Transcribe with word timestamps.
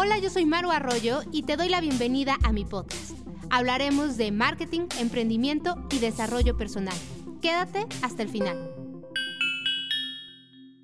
Hola, 0.00 0.16
yo 0.20 0.30
soy 0.30 0.46
Maru 0.46 0.70
Arroyo 0.70 1.22
y 1.32 1.42
te 1.42 1.56
doy 1.56 1.68
la 1.68 1.80
bienvenida 1.80 2.36
a 2.44 2.52
mi 2.52 2.64
podcast. 2.64 3.18
Hablaremos 3.50 4.16
de 4.16 4.30
marketing, 4.30 4.82
emprendimiento 5.00 5.74
y 5.90 5.98
desarrollo 5.98 6.56
personal. 6.56 6.94
Quédate 7.42 7.84
hasta 8.00 8.22
el 8.22 8.28
final. 8.28 8.76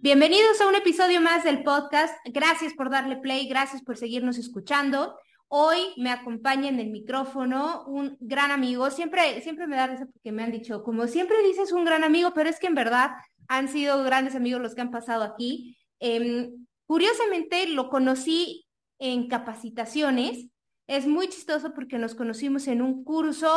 Bienvenidos 0.01 0.61
a 0.61 0.67
un 0.67 0.75
episodio 0.75 1.21
más 1.21 1.45
del 1.45 1.63
podcast. 1.63 2.13
Gracias 2.25 2.75
por 2.75 2.91
darle 2.91 3.19
play, 3.19 3.46
gracias 3.46 3.82
por 3.82 3.96
seguirnos 3.96 4.37
escuchando. 4.37 5.17
Hoy 5.46 5.79
me 5.96 6.11
acompaña 6.11 6.69
en 6.69 6.81
el 6.81 6.91
micrófono 6.91 7.85
un 7.87 8.17
gran 8.19 8.51
amigo. 8.51 8.91
Siempre, 8.91 9.41
siempre 9.43 9.69
me 9.69 9.77
da 9.77 9.87
risa 9.87 10.07
porque 10.07 10.33
me 10.33 10.43
han 10.43 10.51
dicho, 10.51 10.83
como 10.83 11.07
siempre 11.07 11.41
dices 11.45 11.71
un 11.71 11.85
gran 11.85 12.03
amigo, 12.03 12.33
pero 12.35 12.51
es 12.51 12.59
que 12.59 12.67
en 12.67 12.75
verdad 12.75 13.12
han 13.46 13.69
sido 13.69 14.03
grandes 14.03 14.35
amigos 14.35 14.61
los 14.61 14.75
que 14.75 14.81
han 14.81 14.91
pasado 14.91 15.23
aquí. 15.23 15.79
Em, 16.01 16.67
curiosamente 16.89 17.69
lo 17.69 17.89
conocí 17.89 18.64
en 18.99 19.29
capacitaciones. 19.29 20.48
Es 20.87 21.07
muy 21.07 21.29
chistoso 21.29 21.73
porque 21.75 21.98
nos 21.98 22.15
conocimos 22.15 22.69
en 22.69 22.83
un 22.83 23.05
curso, 23.05 23.51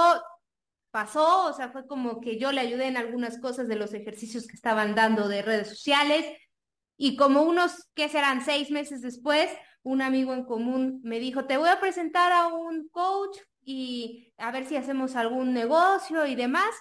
pasó, 0.92 1.48
o 1.48 1.54
sea, 1.54 1.70
fue 1.70 1.86
como 1.86 2.22
que 2.22 2.40
yo 2.40 2.52
le 2.52 2.62
ayudé 2.62 2.88
en 2.88 2.98
algunas 2.98 3.40
cosas 3.40 3.68
de 3.68 3.76
los 3.76 3.94
ejercicios 3.94 4.48
que 4.48 4.56
estaban 4.56 4.96
dando 4.96 5.28
de 5.28 5.42
redes 5.42 5.70
sociales 5.70 6.26
y 6.98 7.16
como 7.16 7.44
unos, 7.44 7.90
¿qué 7.94 8.10
serán? 8.10 8.44
Seis 8.44 8.72
meses 8.72 9.02
después, 9.02 9.52
un 9.84 10.02
amigo 10.02 10.34
en 10.34 10.46
común 10.46 11.00
me 11.04 11.20
dijo, 11.20 11.46
te 11.46 11.58
voy 11.58 11.70
a 11.70 11.80
presentar 11.80 12.32
a 12.32 12.48
un 12.48 12.90
coach 12.90 13.38
y 13.62 14.34
a 14.38 14.52
ver 14.52 14.66
si 14.66 14.76
hacemos 14.76 15.16
algún 15.16 15.54
negocio 15.54 16.26
y 16.26 16.36
demás. 16.36 16.74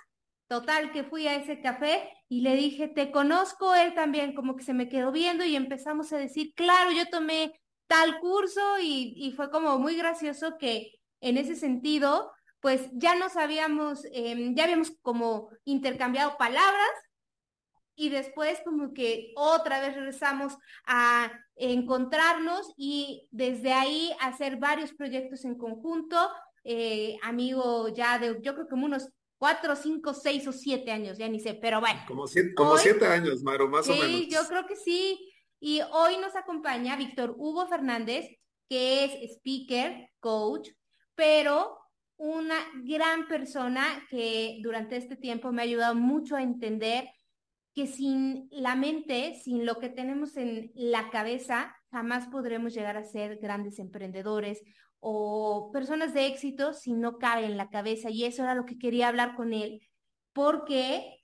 Total, 0.48 0.92
que 0.92 1.02
fui 1.02 1.26
a 1.26 1.34
ese 1.34 1.60
café 1.60 2.08
y 2.28 2.40
le 2.40 2.54
dije, 2.54 2.86
te 2.88 3.10
conozco, 3.10 3.74
él 3.74 3.94
también 3.94 4.34
como 4.34 4.56
que 4.56 4.64
se 4.64 4.74
me 4.74 4.88
quedó 4.88 5.10
viendo 5.10 5.44
y 5.44 5.56
empezamos 5.56 6.12
a 6.12 6.18
decir, 6.18 6.54
claro, 6.54 6.92
yo 6.92 7.08
tomé 7.08 7.52
tal 7.86 8.18
curso 8.20 8.60
y, 8.80 9.32
fue 9.36 9.50
como 9.50 9.78
muy 9.78 9.96
gracioso 9.96 10.58
que 10.58 10.92
en 11.20 11.38
ese 11.38 11.56
sentido, 11.56 12.32
pues 12.60 12.88
ya 12.92 13.14
nos 13.14 13.36
habíamos, 13.36 14.04
em, 14.12 14.54
ya 14.54 14.64
habíamos 14.64 14.92
como 15.02 15.50
intercambiado 15.64 16.36
palabras 16.36 16.90
y 17.94 18.10
después 18.10 18.60
como 18.64 18.92
que 18.92 19.32
otra 19.36 19.80
vez 19.80 19.94
regresamos 19.94 20.56
a 20.86 21.32
encontrarnos 21.56 22.72
y 22.76 23.28
desde 23.30 23.72
ahí 23.72 24.12
hacer 24.20 24.56
varios 24.56 24.92
proyectos 24.92 25.44
en 25.44 25.56
conjunto, 25.56 26.30
eh, 26.64 27.16
amigo 27.22 27.88
ya 27.88 28.18
de, 28.18 28.38
yo 28.42 28.54
creo 28.54 28.66
que 28.66 28.74
unos 28.74 29.08
cuatro, 29.38 29.76
cinco, 29.76 30.14
seis 30.14 30.46
o 30.46 30.52
siete 30.52 30.90
años, 30.90 31.18
ya 31.18 31.28
ni 31.28 31.40
sé, 31.40 31.54
pero 31.54 31.80
bueno. 31.80 32.00
Como 32.06 32.26
siete, 32.26 32.54
como 32.54 32.76
siete 32.76 33.06
años, 33.06 33.42
Maru, 33.42 33.68
más 33.68 33.88
o 33.88 33.92
menos. 33.92 34.06
Sí, 34.06 34.28
yo 34.30 34.46
creo 34.48 34.66
que 34.66 34.76
sí. 34.76 35.25
Y 35.58 35.80
hoy 35.92 36.18
nos 36.18 36.36
acompaña 36.36 36.96
Víctor 36.96 37.34
Hugo 37.36 37.66
Fernández, 37.66 38.26
que 38.68 39.04
es 39.04 39.36
speaker, 39.36 40.10
coach, 40.20 40.70
pero 41.14 41.78
una 42.16 42.56
gran 42.84 43.26
persona 43.28 43.84
que 44.10 44.58
durante 44.62 44.96
este 44.96 45.16
tiempo 45.16 45.52
me 45.52 45.62
ha 45.62 45.64
ayudado 45.64 45.94
mucho 45.94 46.36
a 46.36 46.42
entender 46.42 47.08
que 47.74 47.86
sin 47.86 48.48
la 48.50 48.74
mente, 48.74 49.34
sin 49.42 49.66
lo 49.66 49.78
que 49.78 49.90
tenemos 49.90 50.36
en 50.36 50.70
la 50.74 51.10
cabeza, 51.10 51.76
jamás 51.90 52.26
podremos 52.28 52.72
llegar 52.74 52.96
a 52.96 53.04
ser 53.04 53.36
grandes 53.36 53.78
emprendedores 53.78 54.62
o 55.00 55.70
personas 55.72 56.14
de 56.14 56.26
éxito 56.26 56.72
si 56.72 56.94
no 56.94 57.18
cabe 57.18 57.44
en 57.44 57.58
la 57.58 57.68
cabeza. 57.68 58.10
Y 58.10 58.24
eso 58.24 58.42
era 58.42 58.54
lo 58.54 58.64
que 58.64 58.78
quería 58.78 59.08
hablar 59.08 59.36
con 59.36 59.52
él, 59.52 59.82
porque 60.32 61.18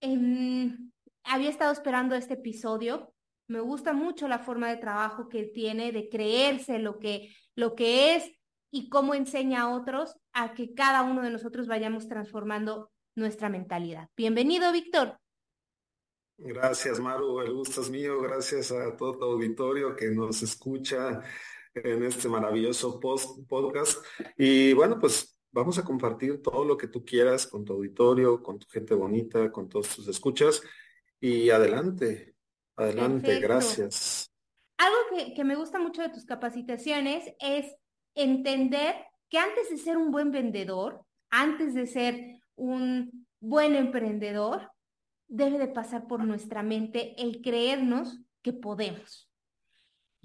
em, 0.00 0.90
había 1.22 1.50
estado 1.50 1.72
esperando 1.72 2.16
este 2.16 2.34
episodio 2.34 3.13
me 3.48 3.60
gusta 3.60 3.92
mucho 3.92 4.28
la 4.28 4.38
forma 4.38 4.68
de 4.68 4.76
trabajo 4.76 5.28
que 5.28 5.44
tiene, 5.44 5.92
de 5.92 6.08
creerse 6.08 6.78
lo 6.78 6.98
que, 6.98 7.34
lo 7.54 7.74
que 7.74 8.16
es 8.16 8.30
y 8.70 8.88
cómo 8.88 9.14
enseña 9.14 9.62
a 9.62 9.70
otros 9.70 10.16
a 10.32 10.54
que 10.54 10.74
cada 10.74 11.02
uno 11.02 11.22
de 11.22 11.30
nosotros 11.30 11.66
vayamos 11.66 12.08
transformando 12.08 12.90
nuestra 13.14 13.48
mentalidad. 13.48 14.08
Bienvenido, 14.16 14.72
Víctor. 14.72 15.18
Gracias, 16.36 16.98
Maru. 16.98 17.40
El 17.40 17.52
gusto 17.52 17.82
es 17.82 17.90
mío. 17.90 18.20
Gracias 18.20 18.72
a 18.72 18.96
todo 18.96 19.16
tu 19.16 19.24
auditorio 19.24 19.94
que 19.94 20.10
nos 20.10 20.42
escucha 20.42 21.22
en 21.74 22.02
este 22.04 22.28
maravilloso 22.28 22.98
post 22.98 23.46
podcast. 23.48 24.04
Y 24.36 24.72
bueno, 24.72 24.98
pues 24.98 25.38
vamos 25.52 25.78
a 25.78 25.84
compartir 25.84 26.42
todo 26.42 26.64
lo 26.64 26.76
que 26.76 26.88
tú 26.88 27.04
quieras 27.04 27.46
con 27.46 27.64
tu 27.64 27.74
auditorio, 27.74 28.42
con 28.42 28.58
tu 28.58 28.66
gente 28.68 28.94
bonita, 28.94 29.52
con 29.52 29.68
todos 29.68 29.94
tus 29.94 30.08
escuchas. 30.08 30.62
Y 31.20 31.50
adelante, 31.50 32.33
Adelante, 32.76 33.40
gracias. 33.40 34.30
Algo 34.78 34.96
que, 35.10 35.34
que 35.34 35.44
me 35.44 35.54
gusta 35.54 35.78
mucho 35.78 36.02
de 36.02 36.08
tus 36.08 36.24
capacitaciones 36.24 37.32
es 37.38 37.74
entender 38.14 38.94
que 39.28 39.38
antes 39.38 39.70
de 39.70 39.78
ser 39.78 39.96
un 39.96 40.10
buen 40.10 40.30
vendedor, 40.30 41.04
antes 41.30 41.74
de 41.74 41.86
ser 41.86 42.40
un 42.56 43.26
buen 43.40 43.74
emprendedor, 43.74 44.70
debe 45.28 45.58
de 45.58 45.68
pasar 45.68 46.06
por 46.06 46.24
nuestra 46.24 46.62
mente 46.62 47.14
el 47.22 47.40
creernos 47.40 48.20
que 48.42 48.52
podemos. 48.52 49.28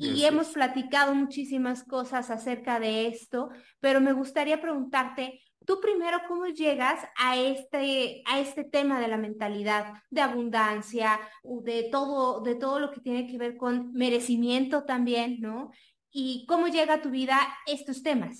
Y 0.02 0.24
hemos 0.24 0.52
platicado 0.52 1.14
muchísimas 1.14 1.84
cosas 1.84 2.30
acerca 2.30 2.80
de 2.80 3.08
esto, 3.08 3.50
pero 3.82 4.00
me 4.00 4.14
gustaría 4.14 4.62
preguntarte, 4.62 5.42
tú 5.70 5.80
primero, 5.80 6.18
¿cómo 6.28 6.48
llegas 6.48 7.08
a 7.16 7.40
este, 7.40 8.24
a 8.26 8.40
este 8.40 8.64
tema 8.64 9.00
de 9.00 9.08
la 9.08 9.20
mentalidad 9.20 10.02
de 10.10 10.22
abundancia, 10.22 11.20
de 11.44 11.90
todo, 11.92 12.42
de 12.42 12.56
todo 12.56 12.80
lo 12.80 12.90
que 12.90 13.02
tiene 13.02 13.28
que 13.28 13.38
ver 13.38 13.56
con 13.56 13.94
merecimiento 13.94 14.84
también, 14.84 15.40
¿no? 15.40 15.70
¿Y 16.10 16.48
cómo 16.48 16.70
llega 16.70 16.96
a 16.96 17.02
tu 17.04 17.12
vida 17.12 17.38
estos 17.68 18.02
temas? 18.02 18.40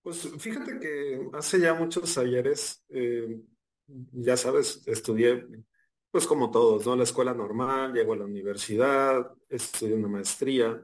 Pues 0.00 0.26
fíjate 0.38 0.78
que 0.80 1.28
hace 1.34 1.60
ya 1.60 1.74
muchos 1.74 2.16
ayeres, 2.16 2.82
eh, 2.88 3.38
ya 4.12 4.38
sabes, 4.38 4.88
estudié, 4.88 5.46
pues 6.10 6.26
como 6.26 6.50
todos, 6.50 6.86
¿no? 6.86 6.96
La 6.96 7.02
escuela 7.02 7.34
normal, 7.34 7.92
llego 7.92 8.14
a 8.14 8.16
la 8.16 8.24
universidad, 8.24 9.34
estudié 9.50 9.96
una 9.96 10.08
maestría. 10.08 10.82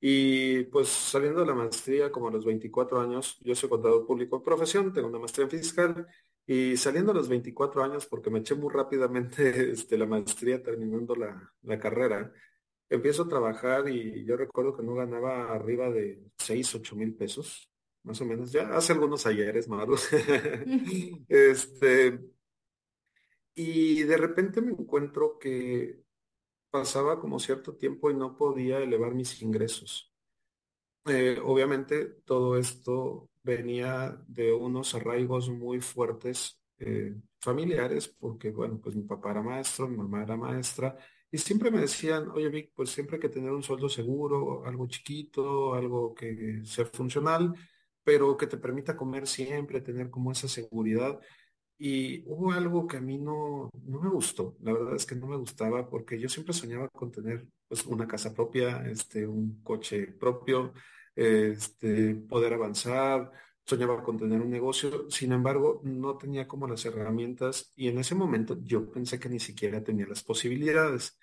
Y 0.00 0.64
pues 0.64 0.88
saliendo 0.88 1.40
de 1.40 1.46
la 1.46 1.54
maestría 1.54 2.10
como 2.10 2.28
a 2.28 2.30
los 2.30 2.44
24 2.44 3.00
años, 3.00 3.38
yo 3.42 3.54
soy 3.54 3.68
contador 3.68 4.06
público 4.06 4.38
de 4.38 4.44
profesión, 4.44 4.92
tengo 4.92 5.08
una 5.08 5.18
maestría 5.18 5.44
en 5.44 5.50
fiscal 5.50 6.06
y 6.46 6.76
saliendo 6.76 7.12
a 7.12 7.14
los 7.14 7.28
24 7.28 7.84
años, 7.84 8.06
porque 8.06 8.30
me 8.30 8.40
eché 8.40 8.54
muy 8.54 8.72
rápidamente 8.72 9.70
este, 9.72 9.98
la 9.98 10.06
maestría 10.06 10.62
terminando 10.62 11.14
la, 11.14 11.52
la 11.62 11.78
carrera, 11.78 12.32
empiezo 12.88 13.24
a 13.24 13.28
trabajar 13.28 13.88
y 13.88 14.24
yo 14.24 14.36
recuerdo 14.36 14.76
que 14.76 14.82
no 14.82 14.94
ganaba 14.94 15.52
arriba 15.52 15.90
de 15.90 16.22
6, 16.38 16.74
8 16.76 16.96
mil 16.96 17.14
pesos, 17.14 17.70
más 18.02 18.20
o 18.20 18.24
menos, 18.24 18.52
ya 18.52 18.74
hace 18.76 18.92
algunos 18.92 19.26
ayeres 19.26 19.68
malos. 19.68 20.08
este, 21.28 22.18
y 23.54 24.02
de 24.04 24.16
repente 24.16 24.60
me 24.60 24.72
encuentro 24.72 25.38
que 25.38 26.00
pasaba 26.70 27.20
como 27.20 27.38
cierto 27.38 27.76
tiempo 27.76 28.10
y 28.10 28.14
no 28.14 28.36
podía 28.36 28.78
elevar 28.78 29.14
mis 29.14 29.42
ingresos. 29.42 30.12
Eh, 31.06 31.38
obviamente 31.42 32.06
todo 32.24 32.58
esto 32.58 33.30
venía 33.42 34.22
de 34.26 34.52
unos 34.52 34.94
arraigos 34.94 35.48
muy 35.50 35.80
fuertes 35.80 36.60
eh, 36.78 37.14
familiares, 37.40 38.08
porque 38.08 38.50
bueno, 38.50 38.80
pues 38.80 38.94
mi 38.96 39.02
papá 39.02 39.30
era 39.30 39.42
maestro, 39.42 39.88
mi 39.88 39.96
mamá 39.96 40.22
era 40.22 40.36
maestra, 40.36 40.96
y 41.30 41.38
siempre 41.38 41.70
me 41.70 41.80
decían, 41.80 42.28
oye 42.30 42.48
Vic, 42.48 42.72
pues 42.74 42.90
siempre 42.90 43.16
hay 43.16 43.20
que 43.20 43.28
tener 43.28 43.50
un 43.52 43.62
sueldo 43.62 43.88
seguro, 43.88 44.64
algo 44.66 44.88
chiquito, 44.88 45.74
algo 45.74 46.12
que 46.14 46.60
sea 46.64 46.84
funcional, 46.86 47.54
pero 48.02 48.36
que 48.36 48.46
te 48.46 48.56
permita 48.58 48.96
comer 48.96 49.26
siempre, 49.26 49.80
tener 49.80 50.10
como 50.10 50.32
esa 50.32 50.48
seguridad. 50.48 51.20
Y 51.82 52.24
hubo 52.26 52.52
algo 52.52 52.86
que 52.86 52.98
a 52.98 53.00
mí 53.00 53.16
no, 53.16 53.70
no 53.86 54.00
me 54.02 54.10
gustó, 54.10 54.54
la 54.60 54.74
verdad 54.74 54.96
es 54.96 55.06
que 55.06 55.14
no 55.14 55.26
me 55.26 55.38
gustaba 55.38 55.88
porque 55.88 56.20
yo 56.20 56.28
siempre 56.28 56.52
soñaba 56.52 56.90
con 56.90 57.10
tener 57.10 57.46
pues, 57.68 57.86
una 57.86 58.06
casa 58.06 58.34
propia, 58.34 58.84
este, 58.86 59.26
un 59.26 59.62
coche 59.62 60.08
propio, 60.08 60.74
este, 61.16 62.16
poder 62.16 62.52
avanzar, 62.52 63.32
soñaba 63.64 64.02
con 64.02 64.18
tener 64.18 64.42
un 64.42 64.50
negocio, 64.50 65.08
sin 65.10 65.32
embargo, 65.32 65.80
no 65.82 66.18
tenía 66.18 66.46
como 66.46 66.68
las 66.68 66.84
herramientas 66.84 67.72
y 67.76 67.88
en 67.88 67.98
ese 67.98 68.14
momento 68.14 68.58
yo 68.62 68.90
pensé 68.92 69.18
que 69.18 69.30
ni 69.30 69.40
siquiera 69.40 69.82
tenía 69.82 70.06
las 70.06 70.22
posibilidades. 70.22 71.18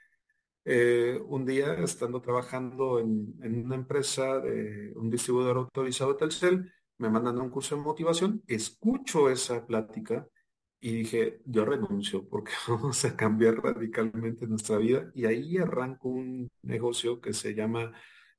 Eh, 0.65 1.19
un 1.27 1.45
día, 1.45 1.75
estando 1.75 2.19
trabajando 2.19 2.99
en, 2.99 3.35
en, 3.43 3.63
una 3.63 3.75
empresa 3.75 4.39
de 4.39 4.91
un 4.95 5.11
distribuidor 5.11 5.57
autorizado 5.57 6.13
de 6.13 6.19
Telcel, 6.19 6.73
me 6.97 7.11
mandan 7.11 7.37
a 7.37 7.43
un 7.43 7.51
curso 7.51 7.75
de 7.75 7.81
motivación, 7.81 8.41
escucho 8.47 9.29
esa 9.29 9.63
plática 9.67 10.27
y 10.87 10.93
dije, 10.93 11.41
yo 11.43 11.65
renuncio 11.65 12.29
porque 12.29 12.53
vamos 12.67 13.03
a 13.03 13.17
cambiar 13.17 13.55
radicalmente 13.55 14.47
nuestra 14.47 14.77
vida. 14.77 15.11
Y 15.13 15.25
ahí 15.25 15.57
arranco 15.57 16.07
un 16.07 16.49
negocio 16.61 17.19
que 17.19 17.33
se 17.33 17.53
llama 17.53 17.91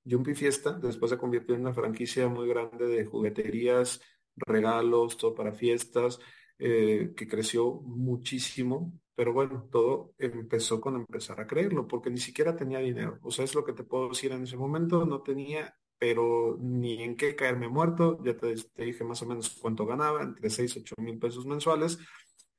Jumpy 0.08 0.34
Fiesta. 0.34 0.72
Después 0.72 1.10
se 1.10 1.18
convirtió 1.18 1.54
en 1.54 1.60
una 1.60 1.74
franquicia 1.74 2.26
muy 2.28 2.48
grande 2.48 2.86
de 2.86 3.04
jugueterías, 3.04 4.00
regalos, 4.34 5.18
todo 5.18 5.34
para 5.34 5.52
fiestas, 5.52 6.20
eh, 6.58 7.12
que 7.14 7.28
creció 7.28 7.82
muchísimo. 7.82 8.94
pero 9.14 9.32
bueno, 9.32 9.68
todo 9.70 10.14
empezó 10.18 10.80
con 10.80 10.94
empezar 10.94 11.40
a 11.40 11.46
creerlo, 11.46 11.88
porque 11.88 12.08
ni 12.08 12.18
siquiera 12.18 12.56
tenía 12.56 12.78
dinero. 12.78 13.18
O 13.22 13.30
sea, 13.32 13.44
es 13.44 13.54
lo 13.54 13.64
que 13.64 13.72
te 13.72 13.82
puedo 13.82 14.08
decir 14.10 14.32
en 14.32 14.44
ese 14.44 14.56
momento, 14.56 15.04
no 15.04 15.22
tenía, 15.22 15.76
pero 15.98 16.56
ni 16.60 17.02
en 17.02 17.16
qué 17.16 17.34
caerme 17.34 17.68
muerto. 17.68 18.22
Ya 18.24 18.36
te, 18.36 18.54
dije 18.76 19.04
más 19.04 19.20
o 19.22 19.26
menos 19.26 19.50
cuánto 19.60 19.84
ganaba, 19.86 20.22
entre 20.22 20.48
6 20.48 20.76
y 20.76 20.80
8 20.80 20.94
mil 20.98 21.18
pesos 21.18 21.46
mensuales. 21.46 21.98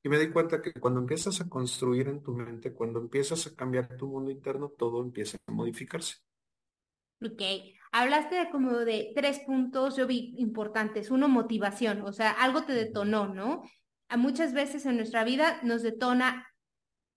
Y 0.01 0.09
me 0.09 0.17
di 0.17 0.29
cuenta 0.29 0.61
que 0.61 0.73
cuando 0.73 1.01
empiezas 1.01 1.41
a 1.41 1.49
construir 1.49 2.07
en 2.07 2.23
tu 2.23 2.33
mente, 2.33 2.73
cuando 2.73 2.99
empiezas 2.99 3.45
a 3.47 3.55
cambiar 3.55 3.97
tu 3.97 4.07
mundo 4.07 4.31
interno, 4.31 4.69
todo 4.69 5.01
empieza 5.01 5.37
a 5.45 5.51
modificarse. 5.51 6.17
Ok, 7.21 7.41
hablaste 7.91 8.35
de 8.35 8.49
como 8.49 8.71
de 8.77 9.11
tres 9.13 9.39
puntos, 9.39 9.97
yo 9.97 10.07
vi 10.07 10.35
importantes. 10.37 11.11
Uno, 11.11 11.27
motivación, 11.27 12.01
o 12.01 12.13
sea, 12.13 12.31
algo 12.31 12.63
te 12.63 12.71
detonó, 12.71 13.27
¿no? 13.27 13.63
A 14.07 14.15
muchas 14.15 14.53
veces 14.53 14.85
en 14.85 14.95
nuestra 14.95 15.25
vida 15.25 15.59
nos 15.63 15.81
detona, 15.81 16.47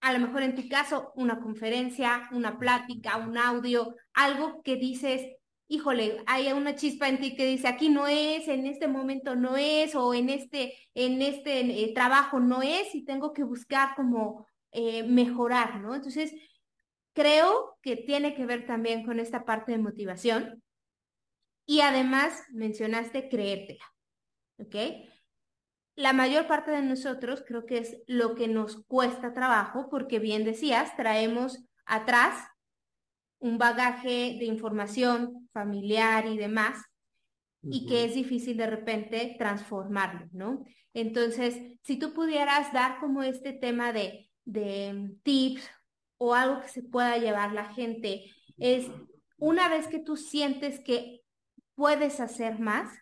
a 0.01 0.13
lo 0.13 0.19
mejor 0.19 0.43
en 0.43 0.57
tu 0.57 0.69
caso, 0.69 1.13
una 1.15 1.41
conferencia, 1.41 2.29
una 2.33 2.59
plática, 2.59 3.17
un 3.17 3.39
audio, 3.39 3.95
algo 4.13 4.61
que 4.65 4.75
dices, 4.75 5.23
híjole, 5.73 6.23
hay 6.27 6.53
una 6.53 6.75
chispa 6.75 7.09
en 7.09 7.19
ti 7.19 7.35
que 7.35 7.47
dice, 7.47 7.67
aquí 7.67 7.89
no 7.89 8.07
es, 8.07 8.47
en 8.47 8.67
este 8.67 8.89
momento 8.89 9.35
no 9.37 9.57
es, 9.57 9.95
o 9.95 10.13
en 10.13 10.29
este, 10.29 10.77
en 10.95 11.23
este 11.23 11.61
eh, 11.61 11.95
trabajo 11.95 12.41
no 12.41 12.61
es, 12.61 12.95
y 12.95 13.07
tengo 13.07 13.33
que 13.33 13.43
buscar 13.43 13.95
como 13.97 14.47
eh, 14.71 15.03
mejorar, 15.05 15.81
¿no? 15.81 15.95
Entonces, 15.95 16.35
creo 17.15 17.79
que 17.81 17.97
tiene 17.97 18.35
que 18.35 18.45
ver 18.45 18.67
también 18.67 19.03
con 19.03 19.19
esta 19.19 19.47
parte 19.47 19.73
de 19.73 19.79
motivación. 19.79 20.63
Y 21.65 21.81
además 21.81 22.45
mencionaste 22.51 23.31
creértela, 23.31 23.85
¿ok? 24.59 24.77
La 25.95 26.13
mayor 26.13 26.47
parte 26.47 26.71
de 26.71 26.83
nosotros 26.83 27.45
creo 27.47 27.65
que 27.65 27.79
es 27.79 27.97
lo 28.07 28.35
que 28.35 28.47
nos 28.47 28.85
cuesta 28.85 29.33
trabajo, 29.33 29.89
porque 29.89 30.19
bien 30.19 30.45
decías, 30.45 30.95
traemos 30.97 31.65
atrás 31.87 32.52
un 33.43 33.59
bagaje 33.59 34.37
de 34.39 34.45
información 34.45 35.49
familiar 35.53 36.27
y 36.27 36.39
demás, 36.39 36.81
y 37.65 37.87
que 37.87 38.05
es 38.05 38.15
difícil 38.15 38.57
de 38.57 38.69
repente 38.69 39.35
transformarlo, 39.39 40.29
¿no? 40.33 40.65
Entonces, 40.95 41.61
si 41.83 41.97
tú 41.97 42.13
pudieras 42.13 42.73
dar 42.73 42.99
como 42.99 43.23
este 43.23 43.53
tema 43.53 43.93
de, 43.93 44.31
de 44.45 45.13
tips 45.23 45.69
o 46.19 46.35
algo 46.35 46.61
que 46.61 46.69
se 46.69 46.83
pueda 46.83 47.19
llevar 47.19 47.53
la 47.53 47.73
gente, 47.73 48.31
es 48.59 48.87
una 49.39 49.69
vez 49.69 49.89
que 49.89 49.99
tú 49.99 50.17
sientes 50.17 50.81
que 50.81 51.23
puedes 51.75 52.21
hacer 52.21 52.61
más, 52.61 52.93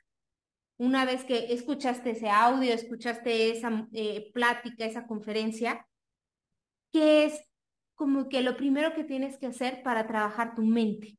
una 0.79 1.05
vez 1.05 1.25
que 1.25 1.53
escuchaste 1.53 2.11
ese 2.11 2.31
audio, 2.31 2.73
escuchaste 2.73 3.51
esa 3.51 3.87
eh, 3.93 4.31
plática, 4.33 4.87
esa 4.87 5.07
conferencia, 5.07 5.87
¿qué 6.93 7.27
es 7.27 7.50
como 8.01 8.31
que 8.31 8.41
lo 8.41 8.57
primero 8.57 8.95
que 8.95 9.05
tienes 9.05 9.37
que 9.37 9.45
hacer 9.45 9.83
para 9.83 10.07
trabajar 10.07 10.55
tu 10.55 10.63
mente? 10.63 11.19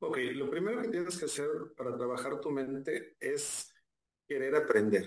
Ok, 0.00 0.18
lo 0.34 0.50
primero 0.50 0.82
que 0.82 0.88
tienes 0.88 1.16
que 1.16 1.24
hacer 1.24 1.48
para 1.74 1.96
trabajar 1.96 2.38
tu 2.38 2.50
mente 2.50 3.16
es 3.18 3.72
querer 4.28 4.54
aprender. 4.54 5.06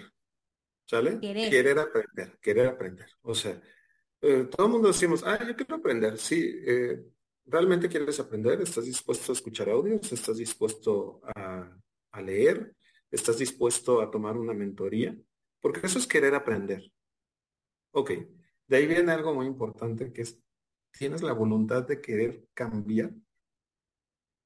¿Sale? 0.84 1.20
Querer, 1.20 1.78
aprender, 1.78 2.40
querer 2.42 2.66
aprender. 2.70 3.06
O 3.22 3.36
sea, 3.36 3.62
eh, 4.20 4.46
todo 4.50 4.66
el 4.66 4.74
mundo 4.74 4.88
decimos, 4.88 5.22
ah, 5.24 5.46
yo 5.48 5.56
quiero 5.56 5.76
aprender. 5.76 6.18
Sí, 6.18 6.60
eh, 6.66 7.06
¿realmente 7.46 7.88
quieres 7.88 8.20
aprender? 8.20 8.60
¿Estás 8.62 8.86
dispuesto 8.86 9.32
a 9.32 9.36
escuchar 9.36 9.70
audios? 9.70 10.12
¿Estás 10.12 10.38
dispuesto 10.38 11.22
a, 11.24 11.72
a 12.14 12.22
leer? 12.24 12.76
¿Estás 13.12 13.38
dispuesto 13.38 14.02
a 14.02 14.10
tomar 14.10 14.36
una 14.38 14.56
mentoría? 14.56 15.16
Porque 15.62 15.86
eso 15.86 16.00
es 16.00 16.08
querer 16.08 16.34
aprender. 16.34 16.82
Ok, 17.92 18.10
de 18.70 18.78
ahí 18.78 18.88
viene 18.88 19.12
algo 19.12 19.34
muy 19.34 19.48
importante 19.48 20.14
que 20.14 20.22
es, 20.22 20.40
¿tienes 20.92 21.24
la 21.24 21.34
voluntad 21.34 21.88
de 21.88 22.00
querer 22.00 22.48
cambiar? 22.54 23.12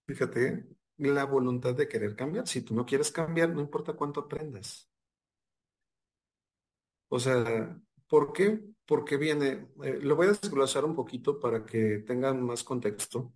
Fíjate, 0.08 0.66
la 0.98 1.26
voluntad 1.26 1.76
de 1.76 1.88
querer 1.90 2.16
cambiar. 2.16 2.48
Si 2.48 2.62
tú 2.62 2.74
no 2.74 2.86
quieres 2.86 3.12
cambiar, 3.12 3.50
no 3.50 3.62
importa 3.62 3.94
cuánto 3.94 4.22
aprendas. 4.22 4.90
O 7.10 7.20
sea, 7.20 7.80
¿por 8.08 8.32
qué? 8.32 8.62
Porque 8.86 9.18
viene, 9.18 9.68
eh, 9.84 10.00
lo 10.02 10.16
voy 10.16 10.28
a 10.28 10.32
desglosar 10.32 10.86
un 10.86 10.96
poquito 10.96 11.40
para 11.40 11.66
que 11.66 12.00
tengan 12.00 12.42
más 12.44 12.64
contexto. 12.64 13.34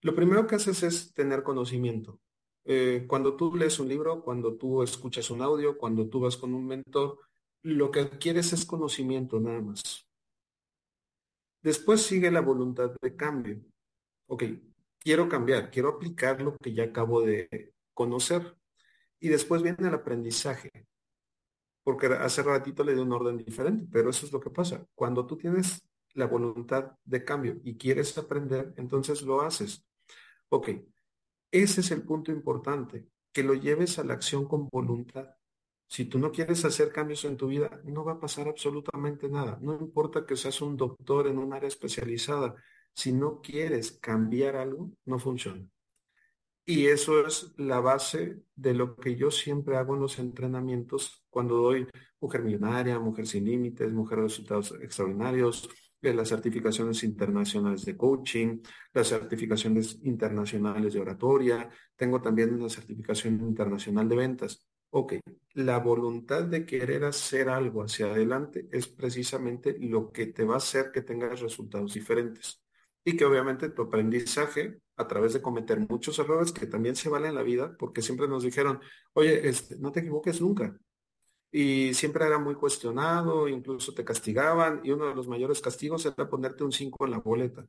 Lo 0.00 0.14
primero 0.14 0.46
que 0.46 0.56
haces 0.56 0.82
es 0.82 1.12
tener 1.12 1.42
conocimiento. 1.42 2.20
Eh, 2.64 3.04
cuando 3.06 3.36
tú 3.36 3.54
lees 3.54 3.78
un 3.78 3.88
libro, 3.88 4.22
cuando 4.22 4.56
tú 4.56 4.82
escuchas 4.82 5.30
un 5.30 5.42
audio, 5.42 5.76
cuando 5.76 6.08
tú 6.08 6.20
vas 6.20 6.36
con 6.38 6.54
un 6.54 6.66
mentor, 6.66 7.18
lo 7.62 7.90
que 7.90 8.00
adquieres 8.00 8.52
es 8.54 8.64
conocimiento 8.64 9.38
nada 9.38 9.60
más. 9.60 10.03
Después 11.64 12.02
sigue 12.02 12.30
la 12.30 12.42
voluntad 12.42 12.94
de 13.00 13.16
cambio. 13.16 13.58
Ok, 14.26 14.44
quiero 14.98 15.30
cambiar, 15.30 15.70
quiero 15.70 15.88
aplicar 15.88 16.42
lo 16.42 16.58
que 16.58 16.74
ya 16.74 16.84
acabo 16.84 17.22
de 17.22 17.72
conocer. 17.94 18.54
Y 19.18 19.28
después 19.28 19.62
viene 19.62 19.88
el 19.88 19.94
aprendizaje. 19.94 20.70
Porque 21.82 22.08
hace 22.08 22.42
ratito 22.42 22.84
le 22.84 22.94
di 22.94 23.00
un 23.00 23.12
orden 23.12 23.38
diferente, 23.38 23.88
pero 23.90 24.10
eso 24.10 24.26
es 24.26 24.32
lo 24.32 24.40
que 24.40 24.50
pasa. 24.50 24.86
Cuando 24.94 25.26
tú 25.26 25.38
tienes 25.38 25.82
la 26.12 26.26
voluntad 26.26 26.98
de 27.02 27.24
cambio 27.24 27.58
y 27.64 27.78
quieres 27.78 28.16
aprender, 28.18 28.74
entonces 28.76 29.22
lo 29.22 29.40
haces. 29.40 29.86
Ok, 30.50 30.68
ese 31.50 31.80
es 31.80 31.90
el 31.92 32.02
punto 32.02 32.30
importante, 32.30 33.08
que 33.32 33.42
lo 33.42 33.54
lleves 33.54 33.98
a 33.98 34.04
la 34.04 34.12
acción 34.12 34.46
con 34.46 34.68
voluntad. 34.68 35.30
Si 35.94 36.06
tú 36.06 36.18
no 36.18 36.32
quieres 36.32 36.64
hacer 36.64 36.90
cambios 36.90 37.24
en 37.24 37.36
tu 37.36 37.46
vida, 37.46 37.80
no 37.84 38.04
va 38.04 38.14
a 38.14 38.18
pasar 38.18 38.48
absolutamente 38.48 39.28
nada. 39.28 39.60
No 39.62 39.78
importa 39.80 40.26
que 40.26 40.34
seas 40.34 40.60
un 40.60 40.76
doctor 40.76 41.28
en 41.28 41.38
un 41.38 41.52
área 41.52 41.68
especializada. 41.68 42.56
Si 42.92 43.12
no 43.12 43.40
quieres 43.40 43.92
cambiar 44.00 44.56
algo, 44.56 44.90
no 45.04 45.20
funciona. 45.20 45.64
Y 46.66 46.86
eso 46.86 47.24
es 47.24 47.54
la 47.58 47.78
base 47.78 48.42
de 48.56 48.74
lo 48.74 48.96
que 48.96 49.14
yo 49.14 49.30
siempre 49.30 49.76
hago 49.76 49.94
en 49.94 50.00
los 50.00 50.18
entrenamientos 50.18 51.24
cuando 51.30 51.58
doy 51.58 51.86
mujer 52.18 52.42
millonaria, 52.42 52.98
mujer 52.98 53.28
sin 53.28 53.44
límites, 53.44 53.92
mujer 53.92 54.18
de 54.18 54.24
resultados 54.24 54.74
extraordinarios, 54.82 55.70
las 56.00 56.28
certificaciones 56.28 57.04
internacionales 57.04 57.84
de 57.84 57.96
coaching, 57.96 58.58
las 58.92 59.06
certificaciones 59.06 60.00
internacionales 60.02 60.92
de 60.92 61.00
oratoria, 61.00 61.70
tengo 61.94 62.20
también 62.20 62.52
una 62.52 62.68
certificación 62.68 63.34
internacional 63.34 64.08
de 64.08 64.16
ventas. 64.16 64.66
Ok, 64.96 65.14
la 65.54 65.78
voluntad 65.78 66.44
de 66.44 66.64
querer 66.64 67.02
hacer 67.04 67.48
algo 67.48 67.82
hacia 67.82 68.06
adelante 68.06 68.68
es 68.70 68.86
precisamente 68.86 69.76
lo 69.80 70.12
que 70.12 70.26
te 70.26 70.44
va 70.44 70.54
a 70.54 70.58
hacer 70.58 70.92
que 70.92 71.02
tengas 71.02 71.40
resultados 71.40 71.94
diferentes. 71.94 72.62
Y 73.04 73.16
que 73.16 73.24
obviamente 73.24 73.70
tu 73.70 73.82
aprendizaje, 73.82 74.78
a 74.96 75.08
través 75.08 75.32
de 75.32 75.42
cometer 75.42 75.80
muchos 75.80 76.16
errores 76.20 76.52
que 76.52 76.66
también 76.66 76.94
se 76.94 77.08
valen 77.08 77.30
en 77.30 77.34
la 77.34 77.42
vida, 77.42 77.76
porque 77.76 78.02
siempre 78.02 78.28
nos 78.28 78.44
dijeron, 78.44 78.80
oye, 79.14 79.48
este, 79.48 79.76
no 79.78 79.90
te 79.90 79.98
equivoques 79.98 80.40
nunca. 80.40 80.78
Y 81.50 81.94
siempre 81.94 82.26
era 82.26 82.38
muy 82.38 82.54
cuestionado, 82.54 83.48
incluso 83.48 83.94
te 83.94 84.04
castigaban, 84.04 84.80
y 84.84 84.92
uno 84.92 85.08
de 85.08 85.16
los 85.16 85.26
mayores 85.28 85.60
castigos 85.60 86.06
era 86.06 86.28
ponerte 86.28 86.62
un 86.62 86.72
5 86.72 87.04
en 87.04 87.10
la 87.10 87.18
boleta 87.18 87.66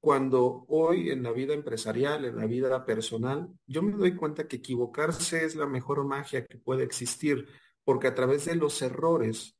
cuando 0.00 0.64
hoy 0.68 1.10
en 1.10 1.22
la 1.22 1.32
vida 1.32 1.54
empresarial, 1.54 2.24
en 2.24 2.36
la 2.36 2.46
vida 2.46 2.84
personal, 2.86 3.48
yo 3.66 3.82
me 3.82 3.92
doy 3.92 4.16
cuenta 4.16 4.48
que 4.48 4.56
equivocarse 4.56 5.44
es 5.44 5.56
la 5.56 5.66
mejor 5.66 6.04
magia 6.04 6.46
que 6.46 6.58
puede 6.58 6.84
existir, 6.84 7.46
porque 7.84 8.06
a 8.08 8.14
través 8.14 8.46
de 8.46 8.54
los 8.56 8.80
errores 8.82 9.56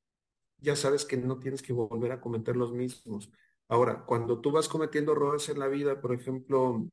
ya 0.58 0.76
sabes 0.76 1.04
que 1.04 1.16
no 1.16 1.38
tienes 1.38 1.62
que 1.62 1.72
volver 1.72 2.12
a 2.12 2.20
cometer 2.20 2.56
los 2.56 2.72
mismos. 2.72 3.30
Ahora, 3.68 4.04
cuando 4.04 4.40
tú 4.40 4.50
vas 4.50 4.68
cometiendo 4.68 5.12
errores 5.12 5.48
en 5.48 5.58
la 5.58 5.68
vida, 5.68 6.00
por 6.00 6.12
ejemplo, 6.14 6.88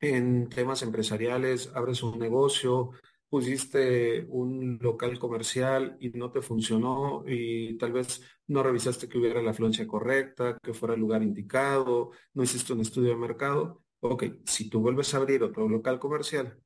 en 0.00 0.48
temas 0.48 0.82
empresariales, 0.82 1.70
abres 1.74 2.02
un 2.02 2.18
negocio, 2.18 2.90
pusiste 3.32 4.26
un 4.28 4.78
local 4.82 5.18
comercial 5.18 5.96
y 6.00 6.10
no 6.10 6.30
te 6.30 6.42
funcionó 6.42 7.24
y 7.26 7.78
tal 7.78 7.90
vez 7.92 8.20
no 8.48 8.62
revisaste 8.62 9.08
que 9.08 9.16
hubiera 9.16 9.40
la 9.40 9.52
afluencia 9.52 9.86
correcta, 9.86 10.58
que 10.62 10.74
fuera 10.74 10.94
el 10.94 11.00
lugar 11.00 11.22
indicado, 11.22 12.10
no 12.34 12.42
hiciste 12.42 12.74
un 12.74 12.80
estudio 12.82 13.08
de 13.10 13.16
mercado. 13.16 13.82
Ok, 14.00 14.24
si 14.44 14.68
tú 14.68 14.80
vuelves 14.80 15.14
a 15.14 15.16
abrir 15.16 15.42
otro 15.42 15.66
local 15.66 15.98
comercial 15.98 16.60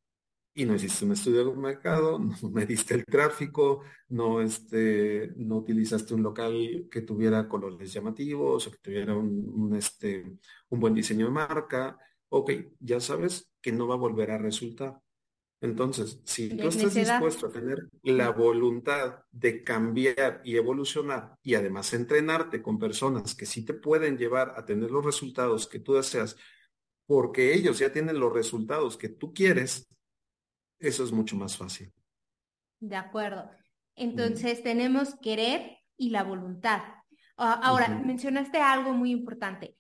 y 0.55 0.65
no 0.65 0.75
hiciste 0.75 1.05
un 1.05 1.13
estudio 1.13 1.45
de 1.45 1.57
mercado, 1.57 2.19
no 2.43 2.51
mediste 2.51 2.95
el 2.95 3.05
tráfico, 3.05 3.83
no, 4.09 4.41
este, 4.41 5.33
no 5.37 5.59
utilizaste 5.59 6.15
un 6.15 6.25
local 6.25 6.89
que 6.91 7.03
tuviera 7.03 7.49
colores 7.49 7.93
llamativos 7.93 8.67
o 8.67 8.71
que 8.73 8.79
tuviera 8.79 9.15
un, 9.17 9.73
este, 9.77 10.25
un 10.71 10.81
buen 10.81 10.95
diseño 10.95 11.27
de 11.27 11.33
marca, 11.33 11.97
ok, 12.29 12.51
ya 12.81 12.99
sabes 13.01 13.53
que 13.61 13.71
no 13.71 13.87
va 13.87 13.95
a 13.95 13.99
volver 13.99 14.33
a 14.33 14.39
resultar. 14.39 15.01
Entonces, 15.61 16.21
si 16.25 16.51
tú 16.51 16.69
estás 16.69 16.95
dispuesto 16.95 17.47
a 17.47 17.51
tener 17.51 17.89
la 18.03 18.31
voluntad 18.31 19.25
de 19.31 19.65
cambiar 19.65 20.43
y 20.45 20.57
evolucionar 20.57 21.39
y 21.43 21.55
además 21.55 21.93
entrenarte 21.95 22.63
con 22.63 22.79
personas 22.79 23.35
que 23.35 23.47
sí 23.47 23.65
te 23.65 23.73
pueden 23.73 24.19
llevar 24.19 24.55
a 24.57 24.67
tener 24.67 24.91
los 24.91 25.05
resultados 25.05 25.67
que 25.67 25.81
tú 25.81 25.95
deseas, 25.95 26.37
porque 27.07 27.55
ellos 27.55 27.79
ya 27.79 27.91
tienen 27.91 28.21
los 28.21 28.33
resultados 28.33 28.97
que 28.97 29.09
tú 29.09 29.33
quieres, 29.33 29.89
eso 30.79 31.05
es 31.05 31.13
mucho 31.13 31.37
más 31.37 31.57
fácil. 31.57 31.91
De 32.79 32.97
acuerdo. 32.97 33.51
Entonces 33.95 34.63
tenemos 34.63 35.15
querer 35.23 35.79
y 35.97 36.11
la 36.11 36.23
voluntad. 36.23 36.83
Ah, 37.39 37.61
ahora, 37.63 37.89
mencionaste 37.89 38.59
algo 38.59 38.93
muy 38.93 39.11
importante. 39.11 39.77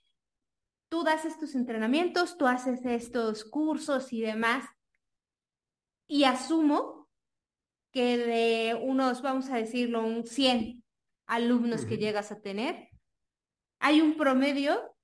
Tú 0.88 1.02
das 1.02 1.26
estos 1.26 1.54
entrenamientos, 1.54 2.38
tú 2.38 2.46
haces 2.46 2.84
estos 2.84 3.44
cursos 3.44 4.12
y 4.12 4.22
demás, 4.22 4.64
y 6.08 6.24
asumo 6.24 7.08
que 7.92 8.18
de 8.18 8.74
unos, 8.74 9.22
vamos 9.22 9.48
a 9.48 9.56
decirlo, 9.56 10.04
un 10.04 10.26
100 10.26 10.84
alumnos 11.26 11.84
que 11.84 11.98
llegas 11.98 12.30
a 12.30 12.40
tener, 12.40 12.90
hay 13.80 14.00
un 14.00 14.16
promedio 14.16 14.94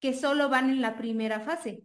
que 0.00 0.14
solo 0.14 0.48
van 0.48 0.70
en 0.70 0.80
la 0.80 0.96
primera 0.96 1.40
fase. 1.40 1.84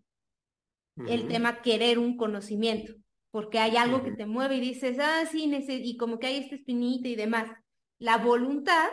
El 1.07 1.27
tema 1.27 1.61
querer 1.61 1.99
un 1.99 2.15
conocimiento, 2.15 2.93
porque 3.29 3.59
hay 3.59 3.75
algo 3.75 4.01
que 4.01 4.13
te 4.13 4.25
mueve 4.25 4.55
y 4.55 4.61
dices, 4.61 4.97
ah, 4.99 5.25
sí, 5.29 5.51
y 5.67 5.97
como 5.97 6.19
que 6.19 6.27
hay 6.27 6.37
esta 6.37 6.55
espinita 6.55 7.09
y 7.09 7.15
demás. 7.15 7.51
La 7.99 8.17
voluntad, 8.17 8.87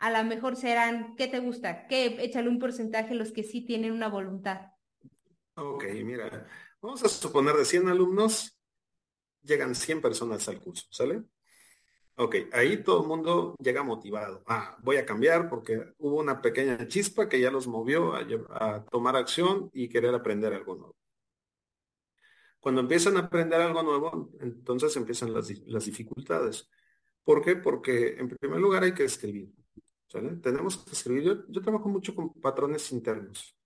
a 0.00 0.10
lo 0.10 0.28
mejor 0.28 0.56
serán, 0.56 1.14
¿qué 1.14 1.28
te 1.28 1.38
gusta? 1.38 1.86
¿Qué? 1.86 2.16
Échale 2.18 2.48
un 2.48 2.58
porcentaje 2.58 3.14
los 3.14 3.30
que 3.30 3.44
sí 3.44 3.64
tienen 3.64 3.92
una 3.92 4.08
voluntad. 4.08 4.72
Ok, 5.54 5.84
mira, 6.04 6.46
vamos 6.84 7.02
a 7.02 7.08
suponer 7.08 7.56
de 7.56 7.64
100 7.64 7.88
alumnos, 7.88 8.58
llegan 9.42 9.74
100 9.74 10.02
personas 10.02 10.46
al 10.48 10.60
curso, 10.60 10.86
¿sale? 10.90 11.24
Ok, 12.16 12.36
ahí 12.52 12.82
todo 12.82 13.02
el 13.02 13.08
mundo 13.08 13.56
llega 13.58 13.82
motivado. 13.82 14.42
Ah, 14.46 14.76
voy 14.82 14.96
a 14.96 15.06
cambiar 15.06 15.48
porque 15.48 15.94
hubo 15.98 16.20
una 16.20 16.40
pequeña 16.42 16.86
chispa 16.86 17.28
que 17.28 17.40
ya 17.40 17.50
los 17.50 17.66
movió 17.66 18.12
a, 18.14 18.84
tomar 18.84 19.16
acción 19.16 19.70
y 19.72 19.88
querer 19.88 20.14
aprender 20.14 20.52
algo 20.52 20.76
nuevo. 20.76 20.96
Cuando 22.60 22.82
empiezan 22.82 23.16
a 23.16 23.20
aprender 23.20 23.60
algo 23.60 23.82
nuevo, 23.82 24.30
entonces 24.40 24.94
empiezan 24.96 25.32
las, 25.32 25.48
dificultades. 25.48 26.68
¿Por 27.24 27.42
qué? 27.42 27.56
Porque 27.56 28.16
en 28.18 28.28
primer 28.28 28.60
lugar 28.60 28.84
hay 28.84 28.94
que 28.94 29.04
escribir. 29.04 29.50
Tenemos 30.42 30.76
que 30.76 30.92
escribir. 30.92 31.46
yo 31.48 31.62
trabajo 31.62 31.88
mucho 31.88 32.14
con 32.14 32.32
patrones 32.34 32.92
internos. 32.92 33.56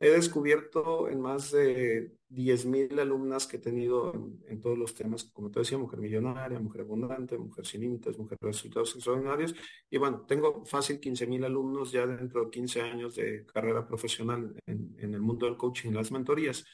He 0.00 0.10
descubierto 0.10 1.08
en 1.08 1.20
más 1.20 1.50
de 1.50 2.12
10.000 2.30 3.00
alumnas 3.00 3.48
que 3.48 3.56
he 3.56 3.60
tenido 3.60 4.12
en, 4.46 4.60
todos 4.60 4.78
los 4.78 4.94
temas, 4.94 5.24
como 5.24 5.50
te 5.50 5.58
decía, 5.58 5.76
mujer 5.76 5.98
millonaria, 5.98 6.60
mujer 6.60 6.82
abundante, 6.82 7.36
mujer 7.36 7.66
sin 7.66 7.80
límites, 7.80 8.16
mujer 8.16 8.38
de 8.40 8.46
resultados 8.46 8.94
extraordinarios. 8.94 9.56
Y 9.90 9.98
bueno, 9.98 10.24
tengo 10.24 10.64
fácil 10.64 11.00
15.000 11.00 11.46
alumnos 11.46 11.90
ya 11.90 12.06
dentro 12.06 12.44
de 12.44 12.50
15 12.50 12.80
años 12.80 13.16
de 13.16 13.44
carrera 13.46 13.88
profesional 13.88 14.54
en, 14.66 15.14
el 15.14 15.20
mundo 15.20 15.46
del 15.46 15.56
coaching 15.56 15.90
y 15.90 15.94
las 15.94 16.12
mentorías. 16.12 16.64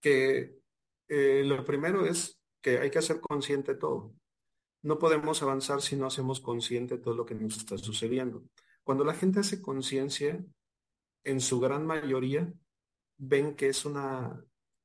Que 0.00 0.60
eh, 1.08 1.42
lo 1.44 1.64
primero 1.64 2.06
es 2.06 2.38
que 2.60 2.78
hay 2.78 2.90
que 2.90 2.98
hacer 2.98 3.20
consciente 3.20 3.74
todo. 3.74 4.14
No 4.82 4.98
podemos 5.00 5.42
avanzar 5.42 5.82
si 5.82 5.96
no 5.96 6.06
hacemos 6.06 6.40
consciente 6.40 6.98
todo 6.98 7.14
lo 7.14 7.26
que 7.26 7.34
nos 7.34 7.56
está 7.56 7.76
sucediendo. 7.78 8.44
Cuando 8.84 9.04
la 9.04 9.14
gente 9.14 9.40
hace 9.40 9.60
conciencia, 9.60 10.44
en 11.24 11.40
su 11.40 11.60
gran 11.60 11.86
mayoría 11.86 12.52
ven 13.18 13.54
que 13.54 13.68
es 13.68 13.84
una, 13.84 14.42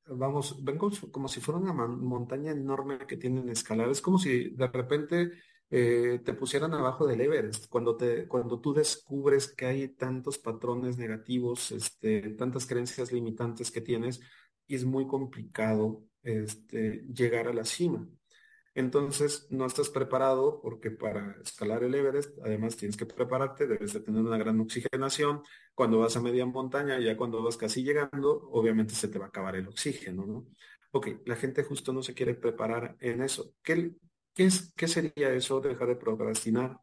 vamos, 0.07 0.63
ven 0.63 0.77
como, 0.77 1.27
si 1.27 1.39
fuera 1.41 1.59
una 1.59 1.73
montaña 1.73 2.51
enorme 2.51 2.99
que 3.07 3.17
tienen 3.17 3.49
escalar. 3.49 3.89
Es 3.89 4.01
como 4.01 4.19
si 4.19 4.49
de 4.51 4.67
repente 4.67 5.31
eh, 5.69 6.21
te 6.23 6.33
pusieran 6.33 6.73
abajo 6.73 7.07
del 7.07 7.21
Everest. 7.21 7.67
Cuando, 7.69 7.95
te, 7.97 8.27
cuando 8.27 8.59
tú 8.59 8.73
descubres 8.73 9.47
que 9.47 9.65
hay 9.65 9.87
tantos 9.89 10.37
patrones 10.37 10.97
negativos, 10.97 11.71
este, 11.71 12.31
tantas 12.31 12.65
creencias 12.65 13.11
limitantes 13.11 13.71
que 13.71 13.81
tienes, 13.81 14.21
y 14.67 14.75
es 14.75 14.85
muy 14.85 15.07
complicado 15.07 16.03
este, 16.23 17.05
llegar 17.13 17.47
a 17.47 17.53
la 17.53 17.65
cima. 17.65 18.07
Entonces, 18.75 19.47
no 19.49 19.65
estás 19.65 19.89
preparado 19.89 20.59
porque 20.61 20.91
para 20.91 21.37
escalar 21.41 21.83
el 21.83 21.95
Everest, 21.95 22.37
además 22.43 22.75
tienes 22.75 22.97
que 22.97 23.05
prepararte, 23.05 23.67
debes 23.67 23.93
de 23.93 24.01
tener 24.01 24.21
una 24.21 24.37
gran 24.37 24.59
oxigenación. 24.59 25.43
Cuando 25.73 25.99
vas 25.99 26.17
a 26.17 26.21
media 26.21 26.45
montaña, 26.45 26.99
ya 26.99 27.15
cuando 27.15 27.41
vas 27.41 27.55
casi 27.57 27.83
llegando, 27.83 28.49
obviamente 28.51 28.93
se 28.93 29.07
te 29.07 29.17
va 29.17 29.25
a 29.25 29.27
acabar 29.29 29.55
el 29.55 29.67
oxígeno, 29.69 30.25
¿no? 30.25 30.47
Ok, 30.91 31.07
la 31.25 31.35
gente 31.37 31.63
justo 31.63 31.93
no 31.93 32.03
se 32.03 32.13
quiere 32.13 32.35
preparar 32.35 32.97
en 32.99 33.21
eso. 33.21 33.53
¿Qué, 33.63 33.93
qué, 34.33 34.45
es, 34.45 34.73
qué 34.75 34.87
sería 34.87 35.33
eso? 35.33 35.61
Dejar 35.61 35.87
de 35.87 35.95
procrastinar, 35.95 36.77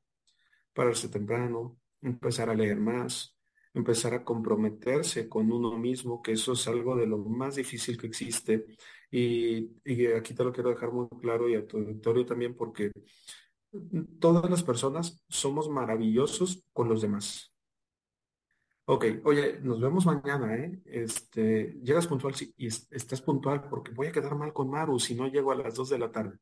pararse 0.73 1.09
temprano, 1.09 1.79
empezar 2.01 2.49
a 2.51 2.55
leer 2.55 2.79
más, 2.79 3.37
empezar 3.75 4.15
a 4.15 4.25
comprometerse 4.25 5.29
con 5.29 5.51
uno 5.51 5.79
mismo, 5.79 6.23
que 6.23 6.33
eso 6.33 6.53
es 6.53 6.67
algo 6.69 6.97
de 6.97 7.07
lo 7.07 7.19
más 7.19 7.57
difícil 7.57 7.99
que 7.99 8.07
existe. 8.07 8.67
Y, 9.11 9.71
aquí 10.17 10.35
te 10.35 10.45
lo 10.45 10.53
quiero 10.53 10.71
dejar 10.71 10.93
muy 10.93 11.09
claro 11.21 11.49
y 11.49 11.55
a 11.55 11.67
tu 11.67 11.79
auditorio 11.79 12.27
también, 12.27 12.57
porque 12.57 12.93
todas 14.21 14.49
las 14.51 14.63
personas 14.63 15.23
somos 15.29 15.69
maravillosos 15.69 16.65
con 16.73 16.89
los 16.89 17.03
demás. 17.03 17.53
Ok, 18.85 19.05
oye, 19.25 19.61
nos 19.61 19.81
vemos 19.81 20.05
mañana, 20.07 20.57
¿eh? 20.57 20.83
Este, 20.85 21.79
llegas 21.83 22.07
puntual 22.07 22.35
sí, 22.35 22.53
y 22.57 22.67
estás 22.67 23.23
puntual 23.23 23.69
porque 23.69 23.93
voy 23.93 24.09
a 24.09 24.13
quedar 24.13 24.35
mal 24.35 24.53
con 24.53 24.69
Maru 24.69 24.99
si 24.99 25.15
no 25.15 25.29
llego 25.29 25.53
a 25.53 25.55
las 25.57 25.75
2 25.75 25.91
de 25.91 25.99
la 25.99 26.11
tarde. 26.11 26.39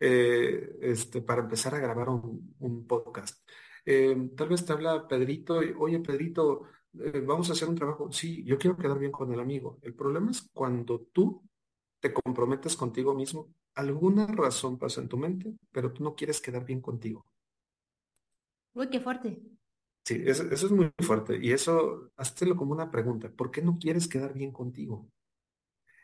Eh, 0.00 0.78
este, 0.80 1.20
para 1.22 1.42
empezar 1.42 1.74
a 1.74 1.80
grabar 1.80 2.08
un 2.10 2.86
podcast. 2.86 3.44
Eh, 3.90 4.14
tal 4.36 4.50
vez 4.50 4.66
te 4.66 4.74
habla 4.74 5.08
Pedrito, 5.08 5.62
y, 5.62 5.74
oye 5.78 5.98
Pedrito, 6.00 6.64
eh, 6.92 7.22
vamos 7.26 7.48
a 7.48 7.54
hacer 7.54 7.70
un 7.70 7.74
trabajo. 7.74 8.12
Sí, 8.12 8.44
yo 8.44 8.58
quiero 8.58 8.76
quedar 8.76 8.98
bien 8.98 9.10
con 9.10 9.32
el 9.32 9.40
amigo. 9.40 9.78
El 9.80 9.94
problema 9.94 10.30
es 10.30 10.46
cuando 10.52 11.06
tú 11.10 11.42
te 11.98 12.12
comprometes 12.12 12.76
contigo 12.76 13.14
mismo, 13.14 13.48
alguna 13.72 14.26
razón 14.26 14.78
pasa 14.78 15.00
en 15.00 15.08
tu 15.08 15.16
mente, 15.16 15.54
pero 15.72 15.90
tú 15.90 16.04
no 16.04 16.14
quieres 16.14 16.38
quedar 16.38 16.66
bien 16.66 16.82
contigo. 16.82 17.24
Uy, 18.74 18.90
qué 18.90 19.00
fuerte. 19.00 19.40
Sí, 20.04 20.22
eso, 20.26 20.42
es 20.52 20.70
muy 20.70 20.92
fuerte. 20.98 21.38
Y 21.40 21.52
eso, 21.52 22.10
hazlo 22.14 22.56
como 22.56 22.72
una 22.72 22.90
pregunta. 22.90 23.30
¿Por 23.30 23.50
qué 23.50 23.62
no 23.62 23.78
quieres 23.78 24.06
quedar 24.06 24.34
bien 24.34 24.52
contigo? 24.52 25.10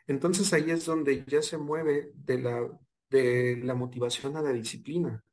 Entonces 0.07 0.51
ahí 0.53 0.71
es 0.71 0.85
donde 0.85 1.23
ya 1.27 1.43
se 1.43 1.59
mueve 1.59 2.13
de 2.15 2.39
la, 2.39 2.67
de 3.11 3.61
la 3.63 3.75
motivación 3.75 4.37
a 4.37 4.41
la 4.41 4.53
disciplina. 4.53 5.23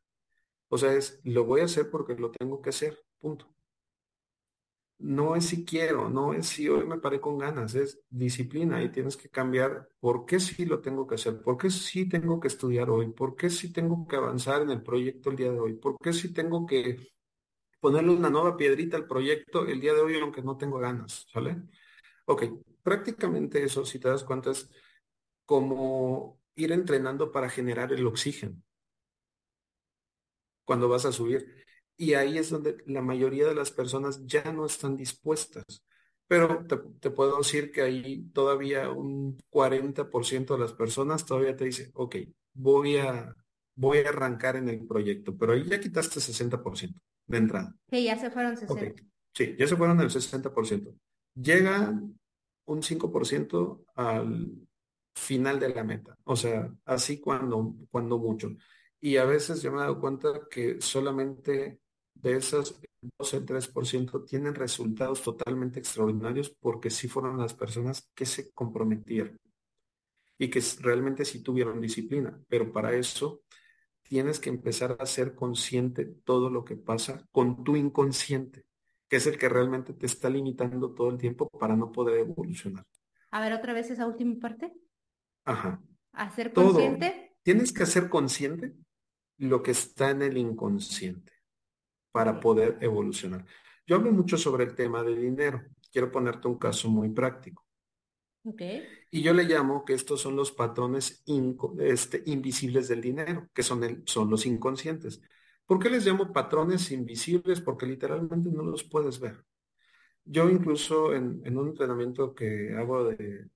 O 0.72 0.78
sea, 0.78 0.94
es, 0.94 1.20
lo 1.24 1.44
voy 1.44 1.60
a 1.60 1.64
hacer 1.66 1.90
porque 1.90 2.14
lo 2.14 2.30
tengo 2.30 2.62
que 2.62 2.70
hacer, 2.70 2.98
punto. 3.18 3.46
No 5.00 5.36
es 5.36 5.44
si 5.46 5.66
quiero, 5.66 6.08
no 6.08 6.32
es 6.32 6.46
si 6.46 6.66
hoy 6.66 6.86
me 6.86 6.98
paré 6.98 7.20
con 7.20 7.36
ganas, 7.36 7.74
es 7.74 8.00
disciplina 8.08 8.82
y 8.82 8.90
tienes 8.90 9.18
que 9.18 9.28
cambiar 9.28 9.90
por 10.00 10.24
qué 10.24 10.40
sí 10.40 10.64
lo 10.64 10.80
tengo 10.80 11.06
que 11.06 11.16
hacer, 11.16 11.42
por 11.42 11.58
qué 11.58 11.68
sí 11.68 12.08
tengo 12.08 12.40
que 12.40 12.48
estudiar 12.48 12.88
hoy, 12.88 13.12
por 13.12 13.36
qué 13.36 13.50
sí 13.50 13.70
tengo 13.70 14.06
que 14.06 14.16
avanzar 14.16 14.62
en 14.62 14.70
el 14.70 14.82
proyecto 14.82 15.28
el 15.28 15.36
día 15.36 15.52
de 15.52 15.60
hoy, 15.60 15.74
por 15.74 15.98
qué 15.98 16.14
sí 16.14 16.32
tengo 16.32 16.64
que 16.64 16.96
ponerle 17.80 18.12
una 18.12 18.30
nueva 18.30 18.56
piedrita 18.56 18.96
al 18.96 19.06
proyecto 19.06 19.66
el 19.66 19.78
día 19.78 19.92
de 19.92 20.00
hoy 20.00 20.18
aunque 20.18 20.42
no 20.42 20.56
tengo 20.56 20.78
ganas, 20.78 21.26
¿sale? 21.30 21.64
Ok, 22.24 22.44
prácticamente 22.82 23.62
eso, 23.62 23.84
si 23.84 23.98
te 23.98 24.08
das 24.08 24.24
cuenta, 24.24 24.52
es 24.52 24.70
como 25.44 26.40
ir 26.54 26.72
entrenando 26.72 27.30
para 27.30 27.50
generar 27.50 27.92
el 27.92 28.06
oxígeno 28.06 28.62
cuando 30.64 30.88
vas 30.88 31.04
a 31.04 31.12
subir. 31.12 31.46
Y 31.96 32.14
ahí 32.14 32.38
es 32.38 32.50
donde 32.50 32.78
la 32.86 33.02
mayoría 33.02 33.46
de 33.46 33.54
las 33.54 33.70
personas 33.70 34.26
ya 34.26 34.52
no 34.52 34.66
están 34.66 34.96
dispuestas. 34.96 35.64
Pero 36.26 36.64
te, 36.66 37.10
puedo 37.10 37.38
decir 37.38 37.70
que 37.70 37.82
ahí 37.82 38.30
todavía 38.32 38.90
un 38.90 39.38
40% 39.50 40.54
de 40.54 40.58
las 40.58 40.72
personas 40.72 41.26
todavía 41.26 41.54
te 41.54 41.66
dice, 41.66 41.90
ok, 41.92 42.16
voy 42.54 42.96
a, 42.96 43.34
voy 43.74 43.98
a 43.98 44.08
arrancar 44.08 44.56
en 44.56 44.68
el 44.68 44.86
proyecto, 44.86 45.36
pero 45.36 45.52
ahí 45.52 45.68
ya 45.68 45.78
quitaste 45.78 46.20
60% 46.20 46.94
de 47.26 47.38
entrada. 47.38 47.76
Sí, 47.90 48.04
ya 48.04 48.18
se 48.18 48.30
fueron 48.30 48.56
60. 48.56 49.02
Sí, 49.34 49.56
ya 49.58 49.66
se 49.66 49.76
fueron 49.76 50.00
el 50.00 50.08
60%. 50.08 50.94
Llega 51.34 52.00
un 52.64 52.82
5% 52.82 53.84
al 53.94 54.68
final 55.14 55.60
de 55.60 55.68
la 55.68 55.84
meta. 55.84 56.16
O 56.24 56.36
sea, 56.36 56.72
así 56.84 57.20
cuando, 57.20 57.74
cuando 57.90 58.18
mucho. 58.18 58.50
Y 59.04 59.16
a 59.16 59.24
veces 59.24 59.60
yo 59.60 59.72
me 59.72 59.78
he 59.78 59.80
dado 59.80 60.00
cuenta 60.00 60.46
que 60.48 60.80
solamente 60.80 61.80
de 62.14 62.36
esas 62.36 62.80
12-3% 63.18 64.24
tienen 64.24 64.54
resultados 64.54 65.22
totalmente 65.22 65.80
extraordinarios 65.80 66.50
porque 66.50 66.88
sí 66.88 67.08
fueron 67.08 67.36
las 67.36 67.52
personas 67.52 68.08
que 68.14 68.24
se 68.24 68.52
comprometieron 68.52 69.36
y 70.38 70.48
que 70.48 70.62
realmente 70.78 71.24
sí 71.24 71.42
tuvieron 71.42 71.80
disciplina. 71.80 72.40
Pero 72.48 72.72
para 72.72 72.92
eso 72.94 73.42
tienes 74.02 74.38
que 74.38 74.50
empezar 74.50 74.96
a 74.96 75.06
ser 75.06 75.34
consciente 75.34 76.04
todo 76.04 76.48
lo 76.48 76.64
que 76.64 76.76
pasa 76.76 77.26
con 77.32 77.64
tu 77.64 77.74
inconsciente, 77.74 78.66
que 79.08 79.16
es 79.16 79.26
el 79.26 79.36
que 79.36 79.48
realmente 79.48 79.94
te 79.94 80.06
está 80.06 80.30
limitando 80.30 80.94
todo 80.94 81.10
el 81.10 81.18
tiempo 81.18 81.48
para 81.48 81.74
no 81.74 81.90
poder 81.90 82.20
evolucionar. 82.20 82.84
A 83.32 83.40
ver, 83.40 83.52
otra 83.52 83.72
vez 83.72 83.90
esa 83.90 84.06
última 84.06 84.38
parte. 84.38 84.72
Ajá. 85.44 85.82
Hacer 86.12 86.52
consciente. 86.52 87.36
Tienes 87.42 87.72
que 87.72 87.82
hacer 87.82 88.08
consciente 88.08 88.76
lo 89.42 89.62
que 89.62 89.72
está 89.72 90.10
en 90.10 90.22
el 90.22 90.36
inconsciente 90.38 91.32
para 92.12 92.38
poder 92.38 92.78
evolucionar. 92.80 93.44
Yo 93.86 93.96
hablo 93.96 94.12
mucho 94.12 94.36
sobre 94.36 94.64
el 94.64 94.74
tema 94.74 95.02
del 95.02 95.20
dinero. 95.20 95.62
Quiero 95.90 96.12
ponerte 96.12 96.46
un 96.46 96.58
caso 96.58 96.88
muy 96.88 97.10
práctico. 97.10 97.66
Okay. 98.44 98.84
Y 99.10 99.22
yo 99.22 99.32
le 99.32 99.44
llamo 99.44 99.84
que 99.84 99.94
estos 99.94 100.20
son 100.20 100.36
los 100.36 100.52
patrones 100.52 101.24
este, 101.80 102.22
invisibles 102.26 102.88
del 102.88 103.00
dinero, 103.00 103.48
que 103.52 103.62
son, 103.62 103.82
el, 103.82 104.02
son 104.06 104.30
los 104.30 104.46
inconscientes. 104.46 105.20
¿Por 105.66 105.80
qué 105.80 105.90
les 105.90 106.06
llamo 106.06 106.32
patrones 106.32 106.90
invisibles? 106.92 107.60
Porque 107.60 107.86
literalmente 107.86 108.50
no 108.50 108.62
los 108.62 108.84
puedes 108.84 109.18
ver. 109.18 109.44
Yo 110.24 110.48
incluso 110.50 111.14
en, 111.14 111.56
un 111.56 111.68
entrenamiento 111.68 112.34
que 112.34 112.74
hago 112.76 113.04
de, 113.04 113.48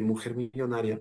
mujer 0.00 0.36
millonaria, 0.36 1.00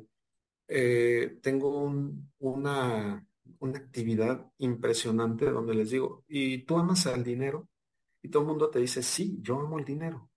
eh, 0.68 1.38
tengo 1.42 1.92
una, 2.40 3.26
una 3.60 3.78
actividad 3.80 4.52
impresionante 4.60 5.50
donde 5.52 5.76
les 5.76 5.92
digo, 5.92 6.24
¿y 6.28 6.60
tú 6.66 6.78
amas 6.78 7.08
al 7.08 7.24
dinero? 7.24 7.70
Y 8.22 8.30
todo 8.30 8.44
el 8.44 8.50
mundo 8.50 8.70
te 8.70 8.80
dice, 8.80 9.04
sí, 9.04 9.40
yo 9.42 9.60
amo 9.60 9.80
el 9.80 9.86
dinero. 9.86 10.30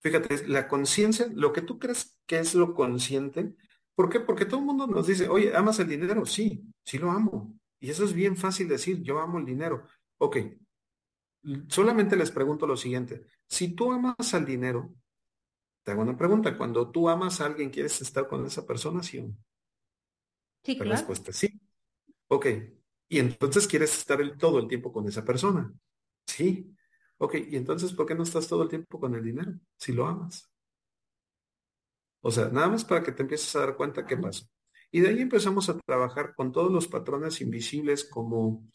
Fíjate, 0.00 0.46
la 0.48 0.68
conciencia, 0.68 1.28
lo 1.34 1.52
que 1.52 1.62
tú 1.62 1.78
crees 1.78 2.18
que 2.26 2.38
es 2.38 2.54
lo 2.54 2.74
consciente, 2.74 3.54
¿por 3.94 4.10
qué? 4.10 4.20
Porque 4.20 4.44
todo 4.44 4.60
el 4.60 4.66
mundo 4.66 4.86
nos 4.86 5.06
dice, 5.06 5.28
oye, 5.28 5.56
¿amas 5.56 5.78
el 5.78 5.88
dinero? 5.88 6.26
Sí, 6.26 6.62
sí 6.84 6.98
lo 6.98 7.10
amo. 7.10 7.58
Y 7.80 7.90
eso 7.90 8.04
es 8.04 8.12
bien 8.12 8.36
fácil 8.36 8.68
decir, 8.68 9.02
yo 9.02 9.18
amo 9.20 9.38
el 9.38 9.46
dinero. 9.46 9.86
Ok, 10.18 10.36
solamente 11.68 12.16
les 12.16 12.30
pregunto 12.30 12.66
lo 12.66 12.76
siguiente, 12.76 13.26
si 13.48 13.74
tú 13.74 13.92
amas 13.92 14.34
al 14.34 14.44
dinero, 14.44 14.94
te 15.84 15.92
hago 15.92 16.02
una 16.02 16.16
pregunta, 16.18 16.56
cuando 16.58 16.90
tú 16.90 17.08
amas 17.08 17.40
a 17.40 17.46
alguien, 17.46 17.70
¿quieres 17.70 18.00
estar 18.02 18.28
con 18.28 18.46
esa 18.46 18.66
persona, 18.66 19.02
sí? 19.02 19.34
Sí, 20.64 20.76
La 20.78 20.84
respuesta 20.84 21.30
es 21.30 21.36
sí. 21.38 21.60
Ok, 22.34 22.46
y 23.08 23.20
entonces 23.20 23.68
quieres 23.68 23.96
estar 23.96 24.20
el, 24.20 24.36
todo 24.36 24.58
el 24.58 24.66
tiempo 24.66 24.92
con 24.92 25.06
esa 25.06 25.24
persona. 25.24 25.72
Sí. 26.26 26.74
Ok, 27.18 27.36
y 27.48 27.56
entonces, 27.56 27.92
¿por 27.92 28.06
qué 28.06 28.14
no 28.16 28.24
estás 28.24 28.48
todo 28.48 28.64
el 28.64 28.68
tiempo 28.68 28.98
con 28.98 29.14
el 29.14 29.22
dinero 29.22 29.52
si 29.78 29.92
lo 29.92 30.04
amas? 30.06 30.50
O 32.22 32.32
sea, 32.32 32.48
nada 32.48 32.68
más 32.68 32.84
para 32.84 33.04
que 33.04 33.12
te 33.12 33.22
empieces 33.22 33.54
a 33.54 33.60
dar 33.60 33.76
cuenta 33.76 34.04
qué 34.04 34.16
pasa. 34.16 34.46
Y 34.90 35.00
de 35.00 35.10
ahí 35.10 35.20
empezamos 35.20 35.68
a 35.68 35.78
trabajar 35.78 36.34
con 36.34 36.50
todos 36.50 36.72
los 36.72 36.88
patrones 36.88 37.40
invisibles 37.40 38.04
como, 38.04 38.68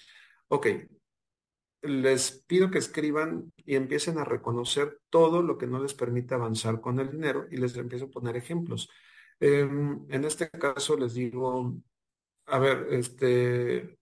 ok, 0.48 0.68
les 1.82 2.44
pido 2.48 2.72
que 2.72 2.78
escriban 2.78 3.52
y 3.66 3.76
empiecen 3.76 4.20
a 4.20 4.26
reconocer 4.26 5.02
todo 5.10 5.42
lo 5.42 5.58
que 5.58 5.68
no 5.68 5.82
les 5.82 5.94
permite 5.94 6.34
avanzar 6.34 6.80
con 6.80 7.00
el 7.00 7.12
dinero 7.12 7.48
y 7.52 7.58
les 7.58 7.76
empiezo 7.76 8.06
a 8.06 8.10
poner 8.10 8.38
ejemplos. 8.38 8.90
Em, 9.42 10.06
en 10.10 10.24
este 10.26 10.50
caso 10.50 10.96
les 10.98 11.14
digo, 11.14 11.76
a 12.50 12.60
ver, 12.60 12.88
este, 12.92 13.98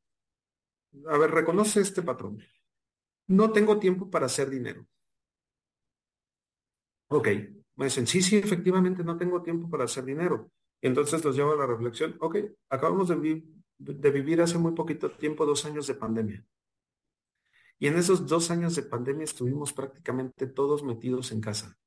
a 1.08 1.18
ver, 1.18 1.32
reconoce 1.32 1.82
este 1.82 2.02
patrón. 2.02 2.40
No 3.28 3.52
tengo 3.52 3.80
tiempo 3.80 4.10
para 4.10 4.28
hacer 4.28 4.50
dinero. 4.50 4.88
Ok, 7.10 7.28
me 7.76 7.86
dicen, 7.86 8.08
sí, 8.08 8.22
sí, 8.22 8.38
efectivamente 8.38 9.04
no 9.04 9.18
tengo 9.18 9.42
tiempo 9.42 9.70
para 9.70 9.86
hacer 9.86 10.04
dinero. 10.06 10.52
entonces 10.82 11.24
los 11.24 11.36
llevo 11.36 11.54
a 11.54 11.56
la 11.58 11.66
reflexión, 11.66 12.16
ok, 12.20 12.38
acabamos 12.70 13.08
de, 13.10 13.44
de 13.78 14.12
vivir 14.12 14.42
hace 14.42 14.58
muy 14.58 14.74
poquito 14.74 15.10
tiempo 15.12 15.46
dos 15.46 15.66
años 15.66 15.88
de 15.88 15.96
pandemia. 15.96 16.46
Y 17.80 17.88
en 17.88 17.98
esos 17.98 18.26
dos 18.28 18.50
años 18.52 18.76
de 18.76 18.84
pandemia 18.84 19.24
estuvimos 19.24 19.74
prácticamente 19.74 20.48
todos 20.48 20.84
metidos 20.84 21.32
en 21.32 21.42
casa. 21.42 21.78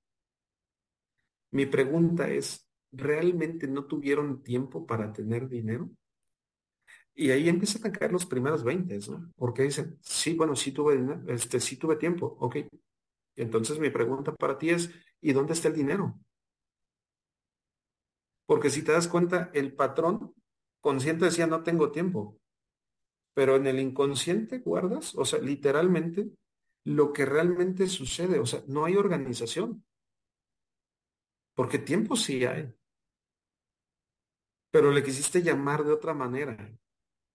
Mi 1.52 1.66
pregunta 1.66 2.28
es, 2.28 2.68
¿realmente 2.92 3.66
no 3.66 3.84
tuvieron 3.86 4.42
tiempo 4.42 4.86
para 4.86 5.12
tener 5.12 5.48
dinero? 5.48 5.90
Y 7.20 7.32
ahí 7.32 7.50
empiezan 7.50 7.86
a 7.86 7.92
caer 7.92 8.12
los 8.12 8.24
primeros 8.24 8.64
20, 8.64 8.98
¿no? 9.10 9.30
Porque 9.36 9.64
dicen, 9.64 9.98
sí, 10.00 10.32
bueno, 10.32 10.56
sí 10.56 10.72
tuve 10.72 10.98
este, 11.28 11.60
sí 11.60 11.76
tuve 11.76 11.96
tiempo, 11.96 12.38
ok. 12.40 12.56
Entonces 13.36 13.78
mi 13.78 13.90
pregunta 13.90 14.34
para 14.34 14.56
ti 14.56 14.70
es, 14.70 14.90
¿y 15.20 15.34
dónde 15.34 15.52
está 15.52 15.68
el 15.68 15.74
dinero? 15.74 16.18
Porque 18.46 18.70
si 18.70 18.82
te 18.82 18.92
das 18.92 19.06
cuenta, 19.06 19.50
el 19.52 19.74
patrón 19.74 20.32
consciente 20.80 21.26
decía, 21.26 21.46
no 21.46 21.62
tengo 21.62 21.92
tiempo. 21.92 22.40
Pero 23.34 23.56
en 23.56 23.66
el 23.66 23.80
inconsciente 23.80 24.60
guardas, 24.60 25.14
o 25.14 25.26
sea, 25.26 25.40
literalmente, 25.40 26.30
lo 26.84 27.12
que 27.12 27.26
realmente 27.26 27.86
sucede. 27.86 28.38
O 28.38 28.46
sea, 28.46 28.62
no 28.66 28.86
hay 28.86 28.96
organización. 28.96 29.84
Porque 31.54 31.78
tiempo 31.78 32.16
sí 32.16 32.46
hay. 32.46 32.74
Pero 34.70 34.90
le 34.90 35.04
quisiste 35.04 35.42
llamar 35.42 35.84
de 35.84 35.92
otra 35.92 36.14
manera 36.14 36.80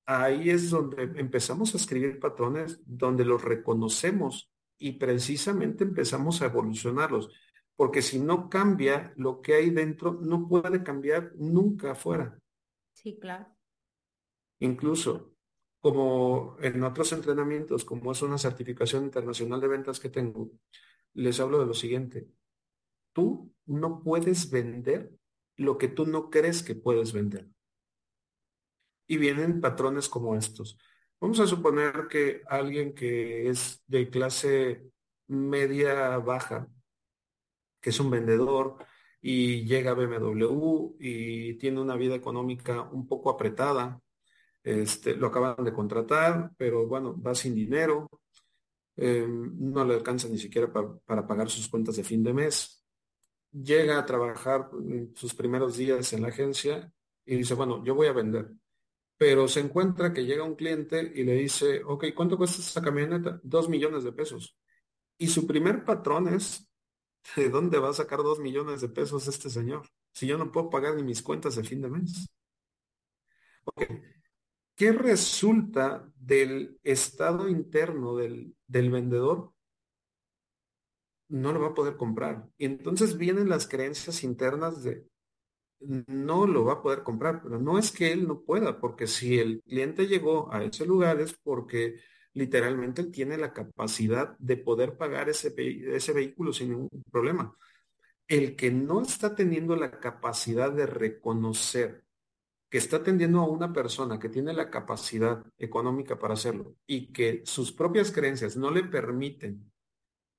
ahí 0.06 0.50
es 0.50 0.70
donde 0.70 1.04
empezamos 1.20 1.74
a 1.74 1.78
escribir 1.78 2.20
patrones, 2.20 2.80
donde 2.86 3.26
los 3.26 3.44
reconocemos 3.44 4.52
y 4.78 4.94
precisamente 4.94 5.84
empezamos 5.84 6.42
a 6.42 6.46
evolucionarlos. 6.46 7.30
Porque 7.76 8.02
si 8.02 8.20
no 8.20 8.50
cambia 8.50 9.14
lo 9.18 9.42
que 9.42 9.56
hay 9.56 9.70
dentro, 9.70 10.14
no 10.22 10.48
puede 10.48 10.84
cambiar 10.84 11.34
nunca 11.36 11.92
afuera. 11.92 12.40
Sí, 12.94 13.18
claro. 13.20 13.48
Incluso 14.60 15.34
como 15.82 16.58
en 16.62 16.82
otros 16.84 17.12
entrenamientos, 17.12 17.86
como 17.86 18.12
es 18.12 18.22
una 18.22 18.38
certificación 18.38 19.04
internacional 19.04 19.62
de 19.62 19.68
ventas 19.68 20.00
que 20.00 20.10
tengo, 20.10 20.50
les 21.14 21.40
hablo 21.40 21.60
de 21.60 21.66
lo 21.68 21.74
siguiente. 21.74 22.28
Tú 23.14 23.54
no 23.66 24.02
puedes 24.02 24.50
vender 24.50 25.12
lo 25.58 25.78
que 25.78 25.88
tú 25.88 26.06
no 26.06 26.30
crees 26.30 26.64
que 26.64 26.76
puedes 26.76 27.14
vender 27.14 27.55
y 29.08 29.18
vienen 29.18 29.62
patrones 29.62 30.10
como 30.10 30.36
estos. 30.36 30.78
Vamos 31.20 31.40
a 31.40 31.48
suponer 31.48 32.08
que 32.10 32.42
alguien 32.48 32.94
que 32.94 33.50
es 33.50 33.84
de 33.88 34.10
clase 34.10 34.92
media 35.28 36.18
baja, 36.20 36.68
que 37.82 37.90
es 37.90 38.00
un 38.00 38.10
vendedor 38.10 38.78
y 39.22 39.66
llega 39.66 39.92
a 39.92 39.94
BMW 39.96 40.96
y 41.00 41.56
tiene 41.56 41.82
una 41.82 41.96
vida 41.96 42.16
económica 42.16 42.84
un 42.84 43.08
poco 43.08 43.30
apretada, 43.30 44.00
este, 44.64 45.16
lo 45.16 45.28
acaban 45.28 45.64
de 45.64 45.74
contratar, 45.74 46.52
pero 46.58 46.88
bueno, 46.88 47.20
va 47.22 47.34
sin 47.34 47.56
dinero, 47.56 48.10
em, 48.96 49.52
no 49.72 49.86
le 49.86 49.96
alcanza 49.96 50.28
ni 50.28 50.38
siquiera 50.38 50.72
para 51.06 51.28
pagar 51.28 51.50
sus 51.50 51.68
cuentas 51.70 51.96
de 51.96 52.04
fin 52.04 52.24
de 52.24 52.34
mes. 52.34 52.84
Llega 53.52 53.98
a 54.00 54.06
trabajar 54.06 54.70
sus 55.16 55.34
primeros 55.34 55.78
días 55.78 56.12
en 56.14 56.22
la 56.24 56.30
agencia 56.30 56.92
y 57.26 57.38
dice, 57.38 57.54
bueno, 57.54 57.84
yo 57.84 57.96
voy 57.96 58.08
a 58.08 58.14
vender 58.14 58.52
pero 59.18 59.48
se 59.48 59.62
encuentra 59.62 60.14
que 60.14 60.26
llega 60.26 60.44
un 60.44 60.56
cliente 60.56 61.12
y 61.16 61.24
le 61.24 61.34
dice, 61.36 61.84
ok, 61.86 62.06
¿cuánto 62.16 62.38
cuesta 62.38 62.62
esta 62.62 62.82
camioneta? 62.82 63.40
Dos 63.44 63.70
millones 63.70 64.04
de 64.04 64.12
pesos. 64.12 64.58
Y 65.18 65.28
su 65.28 65.48
primer 65.48 65.86
patrón 65.86 66.28
es, 66.28 66.70
¿de 67.36 67.50
dónde 67.50 67.80
va 67.80 67.90
a 67.90 67.94
sacar 67.94 68.20
dos 68.20 68.40
millones 68.40 68.82
de 68.82 68.90
pesos 68.90 69.28
este 69.28 69.50
señor? 69.50 69.88
Si 70.14 70.28
yo 70.28 70.38
no 70.38 70.52
puedo 70.52 70.70
pagar 70.70 70.96
ni 70.96 71.04
mis 71.04 71.22
cuentas 71.22 71.56
de 71.56 71.64
fin 71.64 71.82
de 71.82 71.90
mes. 71.90 72.28
Ok, 73.66 73.84
¿qué 74.76 74.92
resulta 74.92 76.12
del 76.16 76.80
estado 76.84 77.50
interno 77.50 78.16
del, 78.16 78.56
del 78.68 78.92
vendedor? 78.92 79.54
No 81.30 81.52
lo 81.54 81.62
va 81.62 81.68
a 81.70 81.74
poder 81.74 81.98
comprar. 81.98 82.48
Y 82.58 82.66
entonces 82.66 83.18
vienen 83.18 83.50
las 83.50 83.68
creencias 83.68 84.24
internas 84.24 84.84
de, 84.84 85.08
no 85.80 86.48
lo 86.48 86.66
va 86.66 86.74
a 86.74 86.82
poder 86.82 87.04
comprar, 87.04 87.42
pero 87.42 87.60
no 87.60 87.78
es 87.78 87.92
que 87.92 88.12
él 88.12 88.28
no 88.28 88.42
pueda, 88.42 88.80
porque 88.80 89.08
si 89.08 89.40
el 89.40 89.62
cliente 89.64 90.08
llegó 90.08 90.52
a 90.52 90.64
ese 90.64 90.86
lugar 90.86 91.20
es 91.20 91.34
porque 91.34 91.96
literalmente 92.34 93.06
tiene 93.06 93.38
la 93.38 93.54
capacidad 93.54 94.38
de 94.40 94.58
poder 94.58 94.98
pagar 94.98 95.30
ese, 95.30 95.50
vehículo 96.14 96.54
sin 96.54 96.72
ningún 96.72 97.04
problema. 97.12 97.56
El 98.28 98.56
que 98.56 98.72
no 98.72 99.02
está 99.02 99.36
teniendo 99.36 99.76
la 99.76 100.00
capacidad 100.00 100.72
de 100.72 100.86
reconocer 100.86 102.04
que 102.70 102.80
está 102.80 102.98
atendiendo 102.98 103.40
a 103.40 103.48
una 103.48 103.72
persona 103.72 104.20
que 104.20 104.28
tiene 104.28 104.52
la 104.52 104.70
capacidad 104.70 105.46
económica 105.58 106.20
para 106.20 106.34
hacerlo 106.34 106.76
y 106.86 107.14
que 107.14 107.42
sus 107.46 107.72
propias 107.72 108.12
creencias 108.12 108.58
no 108.58 108.72
le 108.72 108.84
permiten 108.84 109.72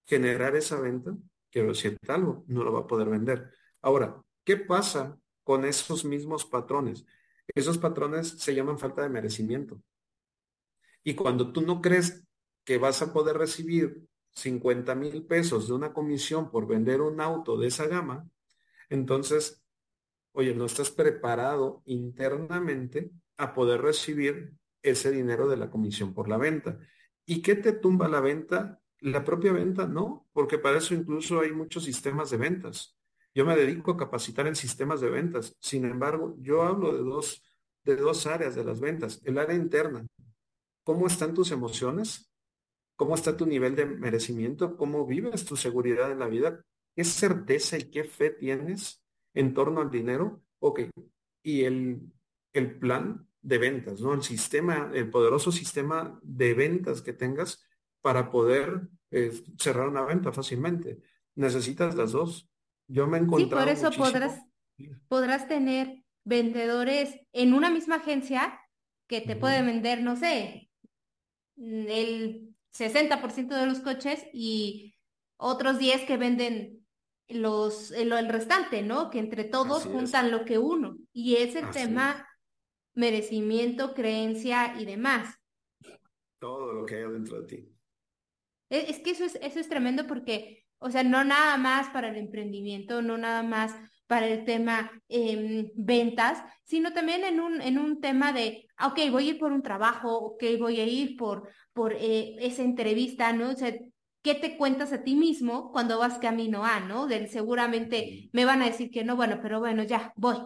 generar 0.04 0.54
esa 0.54 0.78
venta, 0.80 1.16
quiero 1.50 1.68
decir 1.68 1.96
algo, 2.08 2.44
no 2.48 2.62
lo 2.62 2.72
va 2.72 2.80
a 2.80 2.86
poder 2.86 3.08
vender. 3.08 3.50
Ahora, 3.80 4.20
¿qué 4.44 4.56
pasa 4.56 5.18
con 5.46 5.64
esos 5.64 6.04
mismos 6.04 6.44
patrones. 6.44 7.06
Esos 7.54 7.78
patrones 7.78 8.30
se 8.30 8.52
llaman 8.52 8.80
falta 8.80 9.02
de 9.02 9.08
merecimiento. 9.08 9.80
Y 11.04 11.14
cuando 11.14 11.52
tú 11.52 11.60
no 11.60 11.80
crees 11.80 12.26
que 12.64 12.78
vas 12.78 13.00
a 13.00 13.12
poder 13.12 13.38
recibir 13.38 14.08
50 14.34 14.96
mil 14.96 15.24
pesos 15.24 15.68
de 15.68 15.74
una 15.74 15.92
comisión 15.92 16.50
por 16.50 16.66
vender 16.66 17.00
un 17.00 17.20
auto 17.20 17.56
de 17.56 17.68
esa 17.68 17.86
gama, 17.86 18.28
entonces, 18.90 19.62
oye, 20.32 20.52
no 20.52 20.64
estás 20.64 20.90
preparado 20.90 21.80
internamente 21.84 23.12
a 23.36 23.54
poder 23.54 23.82
recibir 23.82 24.52
ese 24.82 25.12
dinero 25.12 25.48
de 25.48 25.58
la 25.58 25.70
comisión 25.70 26.12
por 26.12 26.28
la 26.28 26.38
venta. 26.38 26.80
¿Y 27.24 27.40
qué 27.40 27.54
te 27.54 27.72
tumba 27.72 28.08
la 28.08 28.18
venta? 28.18 28.80
La 28.98 29.22
propia 29.22 29.52
venta, 29.52 29.86
no, 29.86 30.26
porque 30.32 30.58
para 30.58 30.78
eso 30.78 30.92
incluso 30.92 31.38
hay 31.38 31.52
muchos 31.52 31.84
sistemas 31.84 32.30
de 32.30 32.36
ventas. 32.36 32.95
Yo 33.36 33.44
me 33.44 33.54
dedico 33.54 33.90
a 33.90 33.96
capacitar 33.98 34.46
en 34.46 34.56
sistemas 34.56 35.02
de 35.02 35.10
ventas. 35.10 35.54
Sin 35.60 35.84
embargo, 35.84 36.34
yo 36.40 36.62
hablo 36.62 36.96
de 36.96 37.02
dos, 37.02 37.42
de 37.84 37.94
dos 37.94 38.26
áreas 38.26 38.54
de 38.54 38.64
las 38.64 38.80
ventas. 38.80 39.20
El 39.24 39.36
área 39.36 39.54
interna. 39.54 40.06
¿Cómo 40.82 41.06
están 41.06 41.34
tus 41.34 41.50
emociones? 41.50 42.32
¿Cómo 42.96 43.14
está 43.14 43.36
tu 43.36 43.44
nivel 43.44 43.76
de 43.76 43.84
merecimiento? 43.84 44.78
¿Cómo 44.78 45.06
vives 45.06 45.44
tu 45.44 45.54
seguridad 45.54 46.10
en 46.10 46.20
la 46.20 46.28
vida? 46.28 46.64
¿Qué 46.94 47.04
certeza 47.04 47.76
y 47.76 47.90
qué 47.90 48.04
fe 48.04 48.30
tienes 48.30 49.04
en 49.34 49.52
torno 49.52 49.82
al 49.82 49.90
dinero? 49.90 50.40
Ok. 50.60 50.80
Y 51.42 51.64
el, 51.64 52.10
el 52.54 52.78
plan 52.78 53.28
de 53.42 53.58
ventas, 53.58 54.00
¿no? 54.00 54.14
El 54.14 54.22
sistema, 54.22 54.90
el 54.94 55.10
poderoso 55.10 55.52
sistema 55.52 56.18
de 56.22 56.54
ventas 56.54 57.02
que 57.02 57.12
tengas 57.12 57.62
para 58.00 58.30
poder 58.30 58.88
eh, 59.10 59.30
cerrar 59.58 59.88
una 59.88 60.06
venta 60.06 60.32
fácilmente. 60.32 61.02
Necesitas 61.34 61.94
las 61.96 62.12
dos. 62.12 62.48
Yo 62.88 63.06
me 63.06 63.18
he. 63.18 63.20
Sí, 63.36 63.46
por 63.46 63.68
eso 63.68 63.90
podrás, 63.90 64.40
podrás 65.08 65.48
tener 65.48 66.02
vendedores 66.24 67.18
en 67.32 67.54
una 67.54 67.70
misma 67.70 67.96
agencia 67.96 68.60
que 69.06 69.20
te 69.20 69.36
pueden 69.36 69.66
vender, 69.66 70.02
no 70.02 70.16
sé, 70.16 70.68
el 71.56 72.54
60% 72.76 73.48
de 73.48 73.66
los 73.66 73.80
coches 73.80 74.26
y 74.32 74.94
otros 75.36 75.78
10 75.78 76.04
que 76.04 76.16
venden 76.16 76.86
los, 77.28 77.90
el, 77.92 78.12
el 78.12 78.28
restante, 78.28 78.82
¿no? 78.82 79.10
Que 79.10 79.18
entre 79.18 79.44
todos 79.44 79.84
juntan 79.84 80.30
lo 80.30 80.44
que 80.44 80.58
uno. 80.58 80.96
Y 81.12 81.36
es 81.36 81.56
el 81.56 81.70
tema 81.70 82.26
merecimiento, 82.94 83.94
creencia 83.94 84.78
y 84.78 84.84
demás. 84.84 85.36
Todo 86.38 86.72
lo 86.72 86.86
que 86.86 86.96
hay 86.96 87.10
dentro 87.10 87.40
de 87.42 87.46
ti. 87.46 87.72
Es, 88.68 88.90
es, 88.90 88.98
que 89.00 89.10
eso 89.10 89.24
es, 89.24 89.36
eso 89.36 89.60
es 89.60 89.68
tremendo 89.68 90.06
porque, 90.06 90.65
o 90.78 90.90
sea, 90.90 91.02
no 91.02 91.24
nada 91.24 91.56
más 91.56 91.88
para 91.88 92.08
el 92.08 92.16
emprendimiento, 92.16 93.02
no 93.02 93.18
nada 93.18 93.42
más 93.42 93.74
para 94.06 94.26
el 94.28 94.44
tema 94.44 94.90
eh, 95.08 95.70
ventas, 95.74 96.42
sino 96.64 96.92
también 96.92 97.24
en 97.24 97.40
un, 97.40 97.60
en 97.60 97.78
un 97.78 98.00
tema 98.00 98.32
de, 98.32 98.66
ah, 98.76 98.88
ok, 98.88 99.10
voy 99.10 99.28
a 99.28 99.30
ir 99.32 99.38
por 99.38 99.52
un 99.52 99.62
trabajo, 99.62 100.16
ok, 100.16 100.44
voy 100.58 100.80
a 100.80 100.84
ir 100.84 101.16
por, 101.16 101.48
por 101.72 101.92
eh, 101.94 102.36
esa 102.40 102.62
entrevista, 102.62 103.32
¿no? 103.32 103.50
O 103.50 103.54
sea, 103.54 103.74
¿qué 104.22 104.34
te 104.34 104.56
cuentas 104.56 104.92
a 104.92 105.02
ti 105.02 105.14
mismo 105.14 105.72
cuando 105.72 105.98
vas 105.98 106.18
camino 106.18 106.64
a, 106.64 106.80
¿no? 106.80 107.06
Del 107.06 107.28
seguramente 107.28 108.28
me 108.32 108.44
van 108.44 108.62
a 108.62 108.66
decir 108.66 108.90
que 108.90 109.04
no, 109.04 109.16
bueno, 109.16 109.38
pero 109.42 109.60
bueno, 109.60 109.82
ya, 109.82 110.12
voy. 110.16 110.36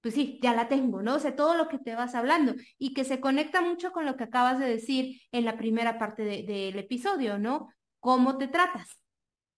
Pues 0.00 0.14
sí, 0.14 0.38
ya 0.42 0.52
la 0.54 0.68
tengo, 0.68 1.02
¿no? 1.02 1.14
O 1.14 1.18
sea, 1.18 1.34
todo 1.34 1.54
lo 1.56 1.66
que 1.68 1.78
te 1.78 1.94
vas 1.94 2.14
hablando 2.14 2.54
y 2.78 2.92
que 2.92 3.04
se 3.04 3.20
conecta 3.20 3.62
mucho 3.62 3.90
con 3.90 4.04
lo 4.04 4.16
que 4.16 4.24
acabas 4.24 4.58
de 4.58 4.66
decir 4.66 5.20
en 5.32 5.46
la 5.46 5.56
primera 5.56 5.98
parte 5.98 6.24
del 6.24 6.78
episodio, 6.78 7.38
¿no? 7.38 7.68
¿Cómo 8.00 8.36
te 8.36 8.48
tratas? 8.48 9.03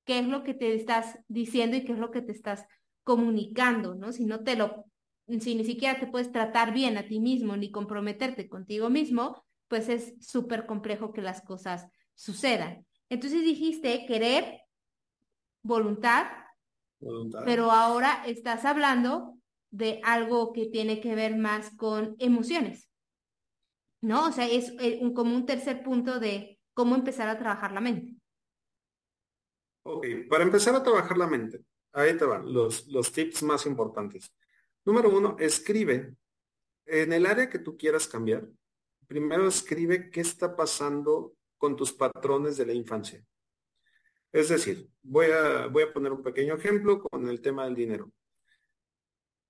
¿Qué 0.07 0.21
es 0.21 0.27
lo 0.27 0.45
que 0.45 0.55
te 0.55 0.75
estás 0.75 1.19
diciendo 1.29 1.77
y 1.77 1.85
qué 1.85 1.93
es 1.93 1.99
lo 1.99 2.13
que 2.13 2.23
te 2.23 2.33
estás 2.33 2.65
comunicando, 3.03 3.97
¿no? 3.97 4.13
Si 4.13 4.25
no 4.25 4.45
te 4.45 4.57
lo, 4.57 4.87
si 5.41 5.57
ni 5.57 5.65
siquiera 5.65 5.99
te 5.99 6.07
puedes 6.07 6.31
tratar 6.31 6.73
bien 6.73 6.97
a 6.97 7.07
ti 7.07 7.21
mismo 7.21 7.57
ni 7.57 7.71
comprometerte 7.71 8.49
contigo 8.49 8.89
mismo, 8.89 9.45
pues 9.69 9.89
es 9.89 10.15
súper 10.21 10.65
complejo 10.65 11.13
que 11.13 11.23
las 11.23 11.43
cosas 11.43 11.89
sucedan. 12.15 12.87
Entonces 13.09 13.43
dijiste 13.43 14.07
querer, 14.07 14.61
voluntad, 15.63 16.27
voluntad, 17.01 17.41
pero 17.45 17.73
ahora 17.73 18.23
estás 18.27 18.65
hablando 18.65 19.37
de 19.71 20.01
algo 20.05 20.53
que 20.53 20.67
tiene 20.67 21.01
que 21.01 21.17
ver 21.17 21.37
más 21.37 21.75
con 21.77 22.15
emociones, 22.21 22.89
¿no? 24.01 24.29
O 24.29 24.33
sea, 24.33 24.47
es 24.47 24.73
eh, 24.79 25.01
un, 25.03 25.13
como 25.15 25.35
un 25.35 25.47
tercer 25.47 25.83
punto 25.83 26.21
de 26.21 26.61
cómo 26.75 26.95
empezar 26.95 27.29
a 27.29 27.39
trabajar 27.39 27.73
la 27.73 27.81
mente. 27.81 28.15
Ok, 29.89 30.05
para 30.29 30.43
empezar 30.43 30.75
a 30.75 30.83
trabajar 30.83 31.17
la 31.17 31.29
mente, 31.29 31.65
Ahí 31.93 32.15
te 32.19 32.27
van 32.27 32.53
los, 32.53 32.87
los 32.89 33.11
tips 33.11 33.43
más 33.43 33.65
importantes. 33.65 34.31
Número 34.85 35.09
uno, 35.09 35.35
escribe 35.41 36.15
en 36.85 37.13
el 37.15 37.25
área 37.25 37.49
que 37.49 37.59
tú 37.59 37.75
quieras 37.75 38.07
cambiar. 38.07 38.47
Primero 39.07 39.49
escribe 39.49 40.11
qué 40.11 40.21
está 40.21 40.55
pasando 40.55 41.35
con 41.57 41.75
tus 41.75 41.95
patrones 41.95 42.59
de 42.59 42.67
la 42.67 42.75
infancia. 42.75 43.25
Es 44.31 44.51
decir, 44.51 44.91
voy 45.03 45.29
a, 45.29 45.69
voy 45.69 45.85
a 45.85 45.93
poner 45.95 46.13
un 46.13 46.23
pequeño 46.23 46.57
ejemplo 46.57 47.01
con 47.01 47.27
el 47.31 47.41
tema 47.41 47.65
del 47.65 47.75
dinero. 47.75 48.13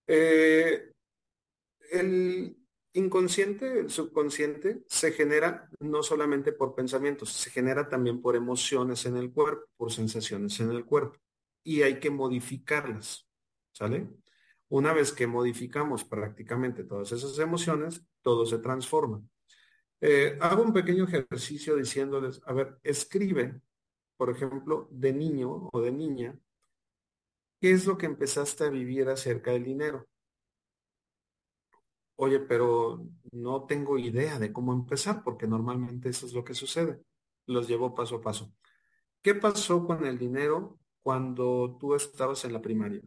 Eh, 0.06 0.92
el 1.90 2.56
inconsciente, 2.96 3.80
el 3.80 3.90
subconsciente, 3.90 4.82
se 4.86 5.12
genera 5.12 5.68
no 5.80 6.02
solamente 6.02 6.52
por 6.52 6.74
pensamientos, 6.74 7.30
se 7.32 7.50
genera 7.50 7.88
también 7.88 8.22
por 8.22 8.36
emociones 8.36 9.04
en 9.06 9.16
el 9.16 9.32
cuerpo, 9.32 9.66
por 9.76 9.92
sensaciones 9.92 10.58
en 10.60 10.70
el 10.70 10.84
cuerpo 10.84 11.18
y 11.62 11.82
hay 11.82 11.98
que 11.98 12.10
modificarlas, 12.10 13.26
¿sale? 13.72 14.08
Una 14.68 14.92
vez 14.92 15.12
que 15.12 15.26
modificamos 15.26 16.04
prácticamente 16.04 16.84
todas 16.84 17.12
esas 17.12 17.38
emociones, 17.38 18.02
todo 18.22 18.46
se 18.46 18.58
transforma. 18.58 19.22
Eh, 20.00 20.38
hago 20.40 20.62
un 20.62 20.72
pequeño 20.72 21.04
ejercicio 21.04 21.76
diciéndoles, 21.76 22.40
a 22.46 22.52
ver, 22.52 22.78
escribe, 22.82 23.60
por 24.16 24.30
ejemplo, 24.30 24.88
de 24.90 25.12
niño 25.12 25.68
o 25.72 25.80
de 25.80 25.92
niña, 25.92 26.38
¿qué 27.60 27.72
es 27.72 27.86
lo 27.86 27.98
que 27.98 28.06
empezaste 28.06 28.64
a 28.64 28.70
vivir 28.70 29.08
acerca 29.08 29.50
del 29.50 29.64
dinero? 29.64 30.06
Oye, 32.16 32.40
pero 32.40 33.06
no 33.32 33.66
tengo 33.66 33.98
idea 33.98 34.38
de 34.38 34.52
cómo 34.52 34.72
empezar, 34.72 35.22
porque 35.22 35.46
normalmente 35.46 36.08
eso 36.08 36.26
es 36.26 36.32
lo 36.32 36.44
que 36.44 36.54
sucede. 36.54 37.00
Los 37.46 37.68
llevo 37.68 37.94
paso 37.94 38.16
a 38.16 38.20
paso. 38.22 38.52
¿Qué 39.22 39.34
pasó 39.34 39.86
con 39.86 40.06
el 40.06 40.18
dinero 40.18 40.78
cuando 41.02 41.76
tú 41.78 41.94
estabas 41.94 42.44
en 42.44 42.54
la 42.54 42.62
primaria? 42.62 43.02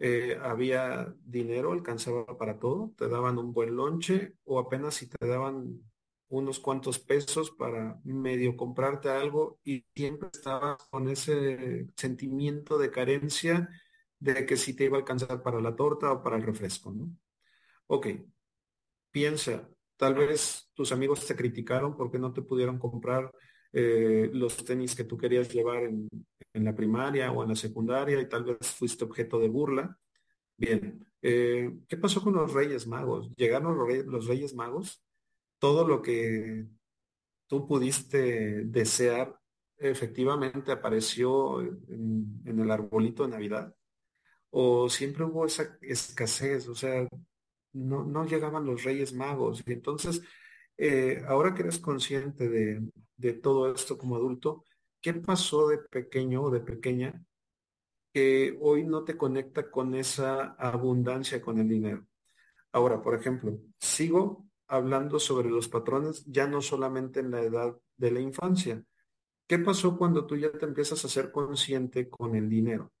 Eh, 0.00 0.38
¿había 0.40 1.12
dinero, 1.24 1.72
alcanzaba 1.72 2.24
para 2.38 2.58
todo? 2.58 2.92
¿Te 2.96 3.08
daban 3.08 3.38
un 3.38 3.52
buen 3.52 3.74
lonche 3.74 4.34
o 4.44 4.60
apenas 4.60 4.94
si 4.94 5.08
te 5.08 5.26
daban 5.26 5.82
unos 6.28 6.60
cuantos 6.60 6.98
pesos 6.98 7.50
para 7.50 7.98
medio 8.04 8.56
comprarte 8.56 9.08
algo 9.08 9.58
y 9.64 9.84
siempre 9.94 10.28
estabas 10.32 10.76
con 10.90 11.08
ese 11.08 11.88
sentimiento 11.96 12.78
de 12.78 12.90
carencia 12.90 13.68
de 14.20 14.46
que 14.46 14.56
si 14.56 14.74
te 14.74 14.84
iba 14.84 14.96
a 14.98 15.00
alcanzar 15.00 15.42
para 15.42 15.60
la 15.60 15.74
torta 15.74 16.12
o 16.12 16.22
para 16.22 16.36
el 16.36 16.42
refresco, 16.42 16.92
¿no? 16.92 17.10
Ok, 17.90 18.06
piensa, 19.10 19.68
tal 19.96 20.14
vez 20.14 20.70
tus 20.74 20.92
amigos 20.92 21.26
te 21.26 21.34
criticaron 21.34 21.96
porque 21.96 22.18
no 22.18 22.32
te 22.34 22.42
pudieron 22.42 22.78
comprar 22.78 23.32
eh, 23.72 24.30
los 24.32 24.62
tenis 24.64 24.94
que 24.94 25.04
tú 25.04 25.16
querías 25.16 25.52
llevar 25.52 25.84
en, 25.84 26.08
la 26.52 26.74
primaria 26.74 27.32
o 27.32 27.42
en 27.42 27.50
la 27.50 27.56
secundaria 27.56 28.20
y 28.20 28.28
tal 28.28 28.44
vez 28.44 28.58
fuiste 28.74 29.04
objeto 29.04 29.38
de 29.38 29.48
burla. 29.48 29.98
Bien, 30.56 31.06
eh, 31.22 31.78
¿qué 31.88 31.96
pasó 31.96 32.22
con 32.22 32.34
los 32.34 32.52
Reyes 32.52 32.86
Magos? 32.86 33.30
¿Llegaron 33.36 33.78
los 33.78 34.26
Reyes, 34.26 34.54
Magos? 34.54 35.02
Todo 35.58 35.86
lo 35.86 36.02
que 36.02 36.66
tú 37.46 37.66
pudiste 37.66 38.64
desear 38.64 39.38
efectivamente 39.78 40.72
apareció 40.72 41.62
en, 41.62 42.42
en, 42.44 42.60
el 42.60 42.70
arbolito 42.70 43.22
de 43.24 43.30
Navidad? 43.30 43.74
¿O 44.50 44.88
siempre 44.90 45.24
hubo 45.24 45.46
esa 45.46 45.78
escasez? 45.82 46.68
O 46.68 46.74
sea, 46.74 47.08
no, 47.72 48.24
llegaban 48.26 48.66
los 48.66 48.84
Reyes 48.84 49.12
Magos. 49.12 49.62
Y 49.66 49.72
entonces 49.72 50.22
eh, 50.76 51.22
ahora 51.26 51.54
que 51.54 51.62
eres 51.62 51.78
consciente 51.78 52.48
de, 52.48 53.32
todo 53.34 53.72
esto 53.72 53.98
como 53.98 54.16
adulto, 54.16 54.64
¿qué 55.00 55.14
pasó 55.14 55.68
de 55.68 55.78
pequeño 55.78 56.42
o 56.44 56.50
de 56.50 56.60
pequeña 56.60 57.22
que 58.12 58.56
hoy 58.60 58.84
no 58.84 59.04
te 59.04 59.16
conecta 59.16 59.70
con 59.70 59.94
esa 59.94 60.54
abundancia 60.58 61.42
con 61.42 61.58
el 61.58 61.68
dinero? 61.68 62.06
Ahora, 62.72 63.02
por 63.02 63.14
ejemplo, 63.14 63.58
sigo 63.80 64.46
hablando 64.68 65.18
sobre 65.18 65.50
los 65.50 65.68
patrones 65.68 66.24
ya 66.26 66.46
no 66.46 66.60
solamente 66.62 67.20
en 67.20 67.30
la 67.30 67.42
edad 67.42 67.76
de 67.96 68.10
la 68.10 68.20
infancia. 68.20 68.82
¿Qué 69.46 69.58
pasó 69.58 69.96
cuando 69.96 70.26
tú 70.26 70.36
ya 70.36 70.52
te 70.52 70.66
empiezas 70.66 71.04
a 71.04 71.08
ser 71.08 71.32
consciente 71.32 72.08
con 72.08 72.36
el 72.36 72.48
dinero? 72.48 72.92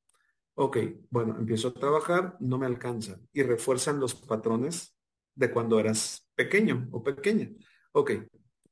Ok, 0.60 0.76
bueno, 1.10 1.36
empiezo 1.38 1.68
a 1.68 1.72
trabajar, 1.72 2.36
no 2.40 2.58
me 2.58 2.66
alcanza 2.66 3.20
y 3.32 3.44
refuerzan 3.44 4.00
los 4.00 4.16
patrones 4.16 4.92
de 5.36 5.52
cuando 5.52 5.78
eras 5.78 6.28
pequeño 6.34 6.88
o 6.90 7.00
pequeña. 7.00 7.48
Ok, 7.92 8.10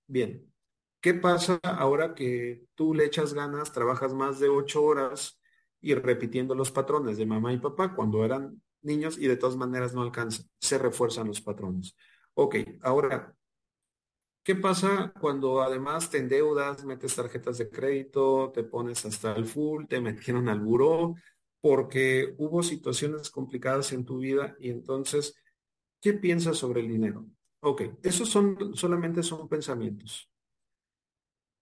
bien. 0.09 0.53
¿Qué 1.01 1.15
pasa 1.15 1.61
ahora 1.63 2.13
que 2.17 2.65
tú 2.75 2.93
le 2.93 3.05
echas 3.05 3.35
ganas, 3.35 3.73
trabajas 3.73 4.13
más 4.15 4.41
de 4.41 4.49
ocho 4.49 4.83
horas 4.83 5.41
y 5.81 5.95
repitiendo 5.95 6.57
los 6.57 6.73
patrones 6.73 7.19
de 7.19 7.27
mamá 7.27 7.53
y 7.53 7.59
papá 7.59 7.95
cuando 7.95 8.25
eran 8.25 8.61
niños 8.83 9.17
y 9.17 9.29
de 9.29 9.37
todas 9.37 9.55
maneras 9.55 9.95
no 9.95 10.03
alcanza? 10.03 10.43
Se 10.59 10.79
refuerzan 10.79 11.29
los 11.29 11.41
patrones. 11.41 11.95
Ok, 12.35 12.57
ahora, 12.83 13.33
¿qué 14.43 14.57
pasa 14.57 15.13
cuando 15.21 15.63
además 15.63 16.11
te 16.11 16.19
endeudas, 16.19 16.85
metes 16.85 17.15
tarjetas 17.15 17.59
de 17.59 17.71
crédito, 17.71 18.51
te 18.53 18.65
pones 18.65 19.07
hasta 19.07 19.37
el 19.37 19.47
full, 19.47 19.87
te 19.87 20.01
metieron 20.01 20.49
al 20.49 20.59
buró 20.59 21.15
porque 21.69 22.33
hubo 22.39 22.63
situaciones 22.63 23.29
complicadas 23.29 23.93
en 23.93 24.05
tu 24.05 24.19
vida 24.19 24.55
y 24.61 24.71
entonces, 24.71 25.35
¿qué 26.01 26.13
piensas 26.13 26.59
sobre 26.59 26.81
el 26.81 26.87
dinero? 26.87 27.27
Ok, 27.59 27.83
esos 28.05 28.29
son 28.29 28.77
solamente 28.77 29.25
son 29.25 29.49
pensamientos. 29.49 30.31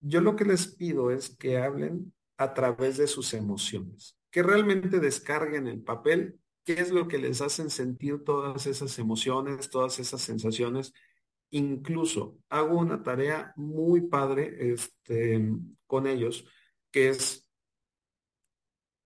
Yo 0.02 0.20
lo 0.20 0.36
que 0.36 0.44
les 0.44 0.66
pido 0.66 1.10
es 1.10 1.34
que 1.34 1.56
hablen 1.56 2.12
a 2.36 2.52
través 2.52 2.98
de 2.98 3.06
sus 3.06 3.32
emociones, 3.32 4.18
que 4.30 4.42
realmente 4.42 5.00
descarguen 5.00 5.68
el 5.68 5.80
papel, 5.80 6.38
qué 6.64 6.74
es 6.74 6.90
lo 6.90 7.08
que 7.08 7.16
les 7.16 7.40
hacen 7.40 7.70
sentir 7.70 8.24
todas 8.24 8.66
esas 8.66 8.98
emociones, 8.98 9.70
todas 9.70 9.98
esas 10.00 10.20
sensaciones. 10.20 10.92
Incluso 11.48 12.36
hago 12.50 12.78
una 12.78 13.02
tarea 13.02 13.54
muy 13.56 14.02
padre 14.02 14.54
este, 14.70 15.48
con 15.86 16.06
ellos, 16.06 16.44
que 16.90 17.08
es 17.08 17.43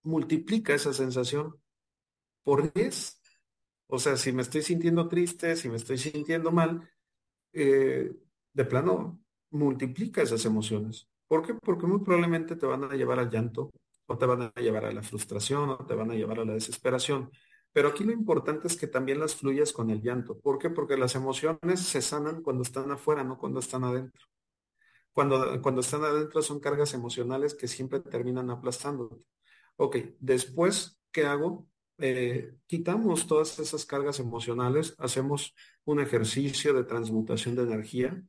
multiplica 0.02 0.74
esa 0.74 0.92
sensación 0.92 1.56
por 2.42 2.72
10 2.72 3.20
O 3.88 3.98
sea, 3.98 4.16
si 4.16 4.32
me 4.32 4.42
estoy 4.42 4.62
sintiendo 4.62 5.08
triste, 5.08 5.56
si 5.56 5.68
me 5.68 5.76
estoy 5.76 5.98
sintiendo 5.98 6.52
mal, 6.52 6.88
eh, 7.52 8.12
de 8.52 8.64
plano, 8.64 9.20
multiplica 9.50 10.22
esas 10.22 10.44
emociones. 10.44 11.08
¿Por 11.26 11.46
qué? 11.46 11.54
Porque 11.54 11.86
muy 11.86 12.00
probablemente 12.00 12.56
te 12.56 12.66
van 12.66 12.84
a 12.84 12.94
llevar 12.94 13.18
al 13.18 13.30
llanto, 13.30 13.70
o 14.06 14.18
te 14.18 14.26
van 14.26 14.42
a 14.42 14.60
llevar 14.60 14.86
a 14.86 14.92
la 14.92 15.02
frustración, 15.02 15.70
o 15.70 15.86
te 15.86 15.94
van 15.94 16.10
a 16.10 16.14
llevar 16.14 16.40
a 16.40 16.44
la 16.44 16.54
desesperación. 16.54 17.30
Pero 17.72 17.88
aquí 17.88 18.04
lo 18.04 18.12
importante 18.12 18.66
es 18.68 18.76
que 18.76 18.86
también 18.86 19.20
las 19.20 19.36
fluyas 19.36 19.72
con 19.72 19.90
el 19.90 20.02
llanto. 20.02 20.38
¿Por 20.40 20.58
qué? 20.58 20.70
Porque 20.70 20.96
las 20.96 21.14
emociones 21.14 21.80
se 21.80 22.02
sanan 22.02 22.42
cuando 22.42 22.62
están 22.62 22.90
afuera, 22.90 23.24
no 23.24 23.38
cuando 23.38 23.60
están 23.60 23.84
adentro. 23.84 24.26
Cuando, 25.12 25.60
cuando 25.62 25.80
están 25.80 26.04
adentro 26.04 26.42
son 26.42 26.60
cargas 26.60 26.94
emocionales 26.94 27.54
que 27.54 27.68
siempre 27.68 28.00
terminan 28.00 28.50
aplastándote. 28.50 29.24
Ok, 29.80 29.96
después, 30.18 30.98
¿qué 31.12 31.24
hago? 31.24 31.68
Eh, 31.98 32.52
quitamos 32.66 33.28
todas 33.28 33.58
esas 33.60 33.86
cargas 33.86 34.18
emocionales, 34.18 34.96
hacemos 34.98 35.54
un 35.84 36.00
ejercicio 36.00 36.74
de 36.74 36.82
transmutación 36.82 37.54
de 37.54 37.62
energía 37.62 38.20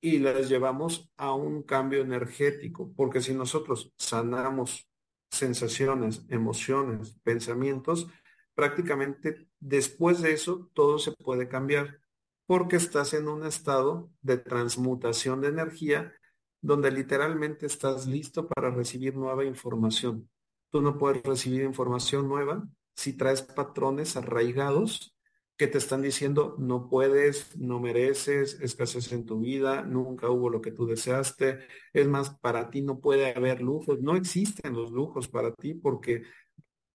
y 0.00 0.18
las 0.20 0.48
llevamos 0.48 1.10
a 1.18 1.34
un 1.34 1.62
cambio 1.64 2.00
energético, 2.00 2.92
porque 2.96 3.20
si 3.20 3.34
nosotros 3.34 3.92
sanamos 3.98 4.88
sensaciones, 5.30 6.24
emociones, 6.30 7.18
pensamientos, 7.22 8.08
prácticamente 8.54 9.48
después 9.60 10.22
de 10.22 10.32
eso 10.32 10.70
todo 10.72 10.98
se 10.98 11.12
puede 11.12 11.46
cambiar, 11.48 12.00
porque 12.46 12.76
estás 12.76 13.12
en 13.12 13.28
un 13.28 13.44
estado 13.46 14.10
de 14.22 14.38
transmutación 14.38 15.42
de 15.42 15.48
energía 15.48 16.14
donde 16.62 16.90
literalmente 16.90 17.66
estás 17.66 18.06
listo 18.06 18.48
para 18.48 18.70
recibir 18.70 19.14
nueva 19.14 19.44
información. 19.44 20.30
Tú 20.70 20.82
no 20.82 20.98
puedes 20.98 21.22
recibir 21.22 21.62
información 21.62 22.28
nueva 22.28 22.66
si 22.94 23.16
traes 23.16 23.42
patrones 23.42 24.16
arraigados 24.16 25.16
que 25.60 25.66
te 25.66 25.76
están 25.76 26.00
diciendo 26.00 26.56
no 26.58 26.88
puedes, 26.88 27.54
no 27.58 27.80
mereces, 27.80 28.58
escasez 28.62 29.12
en 29.12 29.26
tu 29.26 29.40
vida, 29.40 29.82
nunca 29.82 30.30
hubo 30.30 30.48
lo 30.48 30.62
que 30.62 30.72
tú 30.72 30.86
deseaste. 30.86 31.58
Es 31.92 32.08
más, 32.08 32.30
para 32.38 32.70
ti 32.70 32.80
no 32.80 32.98
puede 32.98 33.34
haber 33.34 33.60
lujos, 33.60 34.00
no 34.00 34.16
existen 34.16 34.72
los 34.72 34.90
lujos 34.90 35.28
para 35.28 35.54
ti 35.54 35.74
porque 35.74 36.22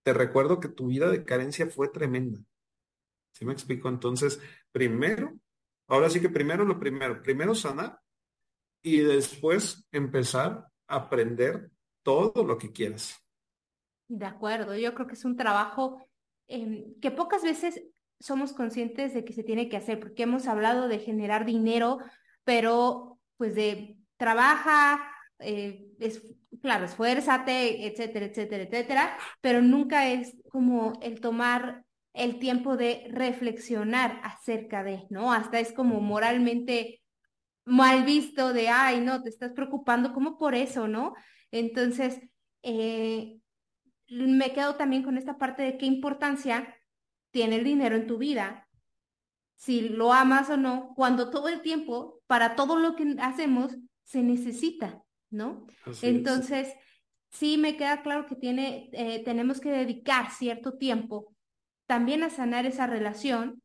te 0.02 0.14
recuerdo 0.14 0.60
que 0.60 0.70
tu 0.70 0.88
vida 0.88 1.12
de 1.12 1.24
carencia 1.24 1.68
fue 1.68 1.90
tremenda. 1.90 2.40
¿Sí 3.34 3.46
me 3.46 3.54
explico? 3.54 3.88
Entonces, 3.88 4.42
primero, 4.72 5.38
ahora 5.88 6.10
sí 6.10 6.20
que 6.20 6.30
primero 6.30 6.66
lo 6.66 6.80
primero, 6.80 7.22
primero 7.22 7.54
sanar 7.54 8.00
y 8.82 8.98
después 8.98 9.88
empezar 9.92 10.66
a 10.88 10.96
aprender 10.96 11.70
todo 12.02 12.44
lo 12.44 12.58
que 12.58 12.72
quieras. 12.72 13.25
De 14.08 14.26
acuerdo, 14.26 14.76
yo 14.76 14.94
creo 14.94 15.08
que 15.08 15.16
es 15.16 15.26
un 15.26 15.36
trabajo 15.36 16.06
em, 16.48 16.94
que 17.02 17.12
pocas 17.12 17.44
veces 17.44 17.82
somos 18.20 18.54
conscientes 18.54 19.14
de 19.14 19.26
que 19.26 19.34
se 19.34 19.44
tiene 19.44 19.68
que 19.70 19.78
hacer, 19.78 20.00
porque 20.00 20.24
hemos 20.24 20.48
hablado 20.48 20.88
de 20.88 21.00
generar 21.00 21.46
dinero, 21.46 22.00
pero 22.44 23.20
pues 23.38 23.56
de 23.56 23.98
trabaja, 24.18 25.02
eh, 25.40 25.88
es, 26.00 26.22
claro, 26.62 26.86
esfuérzate, 26.86 27.88
etcétera, 27.88 28.26
etcétera, 28.28 28.64
etcétera, 28.64 29.18
pero 29.42 29.62
nunca 29.62 30.10
es 30.10 30.36
como 30.50 30.94
el 31.02 31.20
tomar 31.20 31.84
el 32.14 32.40
tiempo 32.40 32.78
de 32.78 33.08
reflexionar 33.12 34.22
acerca 34.24 34.84
de, 34.84 35.06
¿no? 35.10 35.34
Hasta 35.34 35.60
es 35.60 35.74
como 35.74 36.00
moralmente 36.00 37.02
mal 37.66 38.06
visto 38.06 38.54
de, 38.54 38.70
ay, 38.70 39.02
no, 39.02 39.22
te 39.22 39.30
estás 39.30 39.52
preocupando 39.54 40.14
como 40.14 40.38
por 40.38 40.56
eso, 40.56 40.88
¿no? 40.88 41.14
Entonces, 41.52 42.22
eh, 42.64 43.38
me 44.08 44.54
quedo 44.54 44.76
también 44.76 45.04
con 45.04 45.18
esta 45.18 45.38
parte 45.38 45.64
de 45.64 45.78
qué 45.78 45.86
importancia 45.86 46.76
tiene 47.32 47.58
el 47.58 47.64
dinero 47.64 47.96
en 47.96 48.08
tu 48.08 48.18
vida, 48.18 48.68
si 49.56 49.90
lo 49.90 50.14
amas 50.14 50.50
o 50.50 50.58
no, 50.58 50.94
cuando 50.96 51.30
todo 51.30 51.48
el 51.48 51.62
tiempo, 51.62 52.22
para 52.28 52.56
todo 52.56 52.78
lo 52.78 52.96
que 52.96 53.16
hacemos, 53.20 53.76
se 54.04 54.22
necesita, 54.22 55.02
¿no? 55.30 55.66
Entonces, 56.02 56.74
sí 57.32 57.58
me 57.58 57.78
queda 57.78 58.02
claro 58.02 58.26
que 58.26 58.36
tiene, 58.36 58.90
eh, 58.94 59.24
tenemos 59.24 59.60
que 59.60 59.72
dedicar 59.72 60.32
cierto 60.32 60.78
tiempo 60.78 61.36
también 61.88 62.24
a 62.24 62.30
sanar 62.30 62.66
esa 62.66 62.88
relación, 62.88 63.62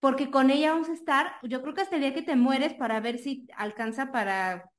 porque 0.00 0.30
con 0.30 0.50
ella 0.50 0.72
vamos 0.72 0.88
a 0.88 0.94
estar, 0.94 1.36
yo 1.42 1.62
creo 1.62 1.74
que 1.74 1.80
hasta 1.80 1.96
el 1.96 2.02
día 2.02 2.14
que 2.14 2.22
te 2.22 2.36
mueres 2.36 2.74
para 2.74 3.00
ver 3.00 3.18
si 3.18 3.46
alcanza 3.56 4.12
para 4.12 4.70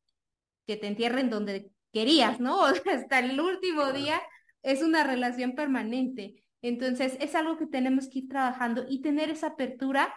que 0.68 0.78
te 0.78 0.88
entierren 0.88 1.30
donde 1.30 1.72
querías, 1.92 2.40
¿no? 2.40 2.64
hasta 2.92 3.20
el 3.20 3.40
último 3.40 3.92
día 3.92 4.22
es 4.66 4.82
una 4.82 5.04
relación 5.04 5.54
permanente. 5.54 6.44
Entonces, 6.62 7.18
es 7.22 7.36
algo 7.36 7.56
que 7.58 7.68
tenemos 7.68 8.10
que 8.10 8.20
ir 8.20 8.28
trabajando 8.28 8.86
y 8.90 9.02
tener 9.02 9.30
esa 9.30 9.48
apertura 9.48 10.14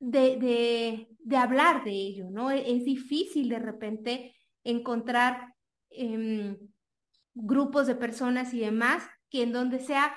de, 0.00 1.06
de, 1.20 1.36
hablar 1.36 1.84
de 1.84 1.92
ello, 1.92 2.28
¿no? 2.30 2.50
E, 2.50 2.76
es, 2.76 2.84
difícil 2.84 3.48
de 3.48 3.60
repente 3.60 4.34
encontrar 4.64 5.54
em, 5.90 6.58
grupos 7.32 7.86
de 7.86 7.94
personas 7.94 8.52
y 8.52 8.58
demás 8.58 9.04
que 9.30 9.44
en 9.44 9.52
donde 9.52 9.78
sea 9.78 10.12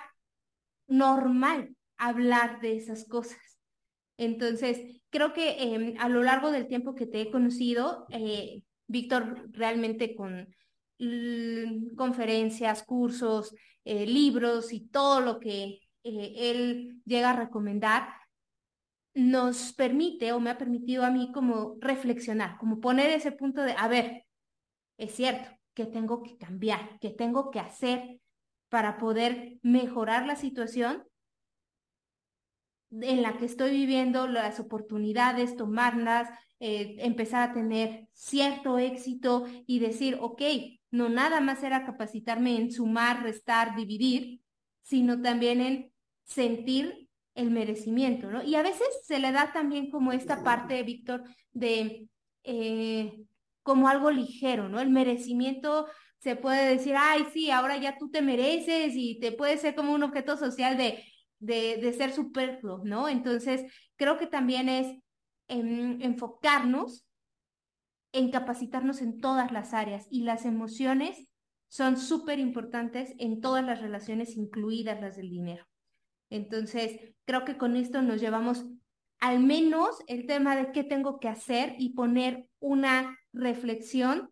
normal 0.88 1.76
hablar 1.96 2.60
de 2.60 2.76
esas 2.78 3.08
cosas. 3.08 3.40
Entonces, 4.18 5.04
creo 5.12 5.32
que 5.32 5.62
em, 5.62 5.94
a 6.00 6.10
lo 6.10 6.24
largo 6.24 6.50
del 6.50 6.68
tiempo 6.68 6.96
que 6.96 7.06
te 7.06 7.22
he 7.22 7.32
conocido, 7.32 8.08
eh, 8.10 8.64
Víctor, 8.88 9.48
realmente 9.52 10.16
con 10.16 10.48
conferencias, 11.96 12.84
cursos, 12.84 13.54
eh, 13.84 14.06
libros 14.06 14.74
y 14.74 14.88
todo 14.88 15.22
lo 15.22 15.40
que 15.40 15.80
eh, 16.04 16.34
él 16.36 17.02
llega 17.06 17.32
a 17.32 17.36
recomendar, 17.36 18.10
nos 19.14 19.74
permite 19.74 20.32
o 20.32 20.40
me 20.40 20.52
ha 20.52 20.58
permitido 20.58 21.04
a 21.04 21.10
mí 21.10 21.32
como 21.34 21.78
reflexionar, 21.80 22.58
como 22.58 22.80
poner 22.80 23.10
ese 23.12 23.32
punto 23.32 23.64
de, 23.64 23.74
a 23.78 23.88
ver, 23.88 24.26
es 24.98 25.16
cierto 25.16 25.50
que 25.74 25.86
tengo 25.86 26.24
que 26.24 26.38
cambiar, 26.38 27.00
que 27.00 27.10
tengo 27.10 27.50
que 27.52 27.60
hacer 27.60 28.20
para 28.70 28.98
poder 28.98 29.58
mejorar 29.62 30.26
la 30.26 30.36
situación 30.36 31.04
en 32.92 33.22
la 33.22 33.38
que 33.38 33.46
estoy 33.46 33.72
viviendo, 33.72 34.28
las 34.28 34.60
oportunidades, 34.60 35.56
tomarlas, 35.56 36.30
eh, 36.60 36.96
empezar 37.00 37.50
a 37.50 37.54
tener 37.54 38.08
cierto 38.14 38.80
éxito 38.80 39.46
y 39.66 39.80
decir, 39.80 40.18
ok, 40.20 40.42
no 40.92 41.10
nada 41.10 41.42
más 41.42 41.64
era 41.64 41.86
capacitarme 41.86 42.58
en 42.58 42.72
sumar, 42.72 43.24
restar, 43.24 43.76
dividir, 43.76 44.42
sino 44.82 45.22
también 45.22 45.62
en 45.62 45.92
sentir 46.24 47.10
el 47.36 47.52
merecimiento, 47.52 48.32
¿no? 48.32 48.42
Y 48.44 48.56
a 48.56 48.64
veces 48.64 48.88
se 49.04 49.20
le 49.20 49.32
da 49.32 49.52
también 49.54 49.92
como 49.92 50.12
esta 50.12 50.44
parte, 50.44 50.82
Víctor, 50.84 51.24
de 51.52 52.08
eh, 52.44 53.26
como 53.62 53.90
algo 53.90 54.10
ligero, 54.10 54.70
¿no? 54.70 54.80
El 54.80 54.90
merecimiento 54.90 55.88
se 56.20 56.36
puede 56.36 56.70
decir, 56.70 56.96
ay, 56.98 57.26
sí, 57.34 57.52
ahora 57.52 57.78
ya 57.78 57.98
tú 57.98 58.10
te 58.10 58.22
mereces 58.22 58.94
y 58.96 59.20
te 59.20 59.32
puede 59.32 59.58
ser 59.58 59.76
como 59.76 59.94
un 59.94 60.04
objeto 60.04 60.38
social 60.38 60.78
de, 60.78 61.04
de, 61.40 61.78
de 61.78 61.94
ser 61.94 62.12
superfluo, 62.12 62.82
¿no? 62.84 63.10
Entonces, 63.10 63.72
creo 63.96 64.18
que 64.18 64.28
también 64.28 64.70
es 64.70 64.98
enfocarnos 65.48 67.06
en 68.12 68.32
capacitarnos 68.32 69.02
en 69.02 69.20
todas 69.20 69.52
las 69.52 69.74
áreas 69.74 70.08
y 70.10 70.24
las 70.24 70.46
emociones 70.46 71.28
son 71.70 71.98
súper 71.98 72.40
importantes 72.40 73.14
en 73.20 73.42
todas 73.42 73.64
las 73.64 73.82
relaciones, 73.82 74.38
incluidas 74.38 75.00
las 75.02 75.18
del 75.18 75.30
dinero. 75.30 75.66
Entonces, 76.30 77.00
creo 77.26 77.46
que 77.46 77.58
con 77.58 77.76
esto 77.76 78.02
nos 78.02 78.22
llevamos 78.22 78.66
al 79.20 79.40
menos 79.40 80.02
el 80.08 80.26
tema 80.28 80.56
de 80.56 80.72
qué 80.72 80.84
tengo 80.84 81.20
que 81.20 81.28
hacer 81.28 81.76
y 81.78 81.94
poner 81.94 82.48
una 82.60 83.18
reflexión 83.34 84.30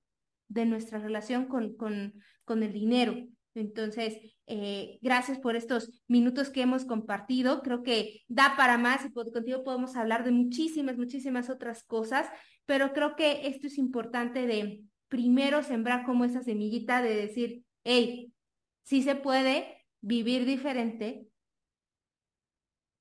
de 0.48 0.66
nuestra 0.66 1.00
relación 1.00 1.48
con, 1.48 1.76
con, 1.76 2.14
con 2.44 2.64
el 2.64 2.72
dinero. 2.72 3.16
Entonces, 3.56 4.18
eh, 4.48 5.00
gracias 5.02 5.40
por 5.40 5.56
estos 5.56 5.90
minutos 6.08 6.50
que 6.50 6.62
hemos 6.62 6.86
compartido. 6.86 7.62
Creo 7.62 7.82
que 7.82 8.22
da 8.28 8.56
para 8.58 8.78
más 8.78 9.06
y 9.06 9.12
contigo 9.12 9.64
podemos 9.64 9.96
hablar 9.96 10.24
de 10.24 10.32
muchísimas, 10.32 10.98
muchísimas 10.98 11.50
otras 11.50 11.84
cosas, 11.84 12.28
pero 12.66 12.94
creo 12.94 13.16
que 13.16 13.48
esto 13.48 13.68
es 13.68 13.78
importante 13.78 14.46
de 14.46 14.82
primero 15.08 15.64
sembrar 15.64 16.06
como 16.06 16.26
esa 16.26 16.44
semillita 16.44 17.02
de 17.02 17.16
decir, 17.16 17.64
hey, 17.84 18.34
sí 18.84 19.02
se 19.02 19.16
puede 19.16 19.86
vivir 20.02 20.46
diferente 20.46 21.28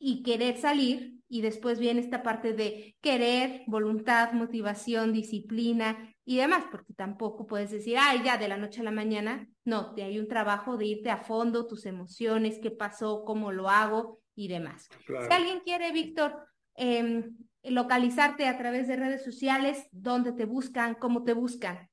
y 0.06 0.22
querer 0.22 0.58
salir 0.58 1.14
y 1.30 1.40
después 1.40 1.78
viene 1.78 2.02
esta 2.02 2.22
parte 2.22 2.52
de 2.52 2.94
querer, 3.00 3.62
voluntad, 3.66 4.32
motivación, 4.32 5.14
disciplina 5.14 6.14
y 6.26 6.36
demás, 6.36 6.66
porque 6.70 6.92
tampoco 6.92 7.46
puedes 7.46 7.70
decir, 7.70 7.96
ay, 7.98 8.20
ya 8.22 8.36
de 8.36 8.46
la 8.46 8.58
noche 8.58 8.82
a 8.82 8.84
la 8.84 8.90
mañana. 8.90 9.48
No, 9.64 9.94
te 9.94 10.02
hay 10.02 10.18
un 10.18 10.28
trabajo 10.28 10.76
de 10.76 10.84
irte 10.84 11.08
a 11.08 11.24
fondo, 11.24 11.66
tus 11.66 11.86
emociones, 11.86 12.58
qué 12.62 12.70
pasó, 12.70 13.24
cómo 13.24 13.50
lo 13.50 13.70
hago 13.70 14.20
y 14.34 14.48
demás. 14.48 14.90
Si 15.06 15.32
alguien 15.32 15.60
quiere, 15.60 15.90
Víctor, 15.90 16.36
em, 16.74 17.38
localizarte 17.62 18.46
a 18.46 18.58
través 18.58 18.86
de 18.86 18.96
redes 18.96 19.24
sociales, 19.24 19.88
¿dónde 19.90 20.32
te 20.32 20.44
buscan? 20.44 20.96
¿Cómo 20.96 21.24
te 21.24 21.32
buscan? 21.32 21.88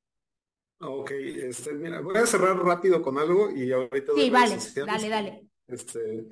Ok, 0.80 1.12
este, 1.12 1.72
mira, 1.72 2.02
voy 2.02 2.18
a 2.18 2.26
cerrar 2.26 2.58
rápido 2.58 3.00
con 3.00 3.16
algo 3.16 3.50
y 3.50 3.72
ahorita... 3.72 4.12
Sí, 4.14 4.28
vale, 4.28 4.58
dale, 4.86 5.08
dale. 5.08 5.46
Este, 5.66 6.28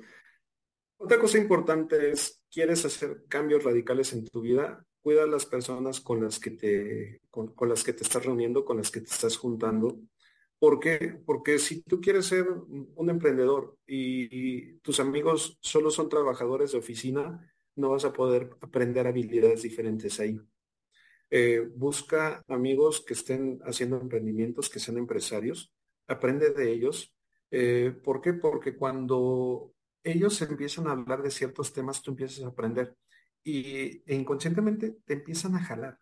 Otra 1.03 1.17
cosa 1.17 1.39
importante 1.39 2.11
es, 2.11 2.43
¿quieres 2.51 2.85
hacer 2.85 3.23
cambios 3.27 3.63
radicales 3.63 4.13
en 4.13 4.23
tu 4.23 4.39
vida? 4.39 4.85
Cuida 5.01 5.23
a 5.23 5.27
las 5.27 5.47
personas 5.47 5.99
con 5.99 6.23
las 6.23 6.37
que 6.37 6.51
te, 6.51 7.21
con, 7.31 7.55
las 7.67 7.83
que 7.83 7.93
te 7.93 8.03
estás 8.03 8.23
reuniendo, 8.23 8.63
con 8.63 8.77
las 8.77 8.91
que 8.91 9.01
te 9.01 9.09
estás 9.09 9.35
juntando. 9.35 9.99
¿Por 10.59 10.79
qué? 10.79 11.19
Porque 11.25 11.57
si 11.57 11.81
tú 11.81 11.99
quieres 11.99 12.27
ser 12.27 12.45
un 12.47 13.09
emprendedor 13.09 13.77
y, 13.87 14.73
tus 14.81 14.99
amigos 14.99 15.57
solo 15.59 15.89
son 15.89 16.07
trabajadores 16.07 16.71
de 16.71 16.77
oficina, 16.77 17.51
no 17.75 17.89
vas 17.89 18.05
a 18.05 18.13
poder 18.13 18.51
aprender 18.61 19.07
habilidades 19.07 19.63
diferentes 19.63 20.19
ahí. 20.19 20.39
Eh, 21.31 21.67
busca 21.73 22.43
amigos 22.47 23.03
que 23.03 23.15
estén 23.15 23.59
haciendo 23.65 23.99
emprendimientos, 23.99 24.69
que 24.69 24.79
sean 24.79 24.99
empresarios, 24.99 25.73
aprende 26.07 26.51
de 26.51 26.71
ellos. 26.71 27.11
Eh, 27.49 27.91
¿Por 28.03 28.21
qué? 28.21 28.33
Porque 28.33 28.75
cuando 28.75 29.73
ellos 30.03 30.41
empiezan 30.41 30.87
a 30.87 30.91
hablar 30.93 31.21
de 31.21 31.31
ciertos 31.31 31.73
temas, 31.73 32.01
tú 32.01 32.11
empiezas 32.11 32.43
a 32.43 32.49
aprender 32.49 32.95
y 33.43 34.03
e 34.05 34.15
inconscientemente 34.15 34.97
te 35.05 35.13
empiezan 35.13 35.55
a 35.55 35.63
jalar. 35.63 35.99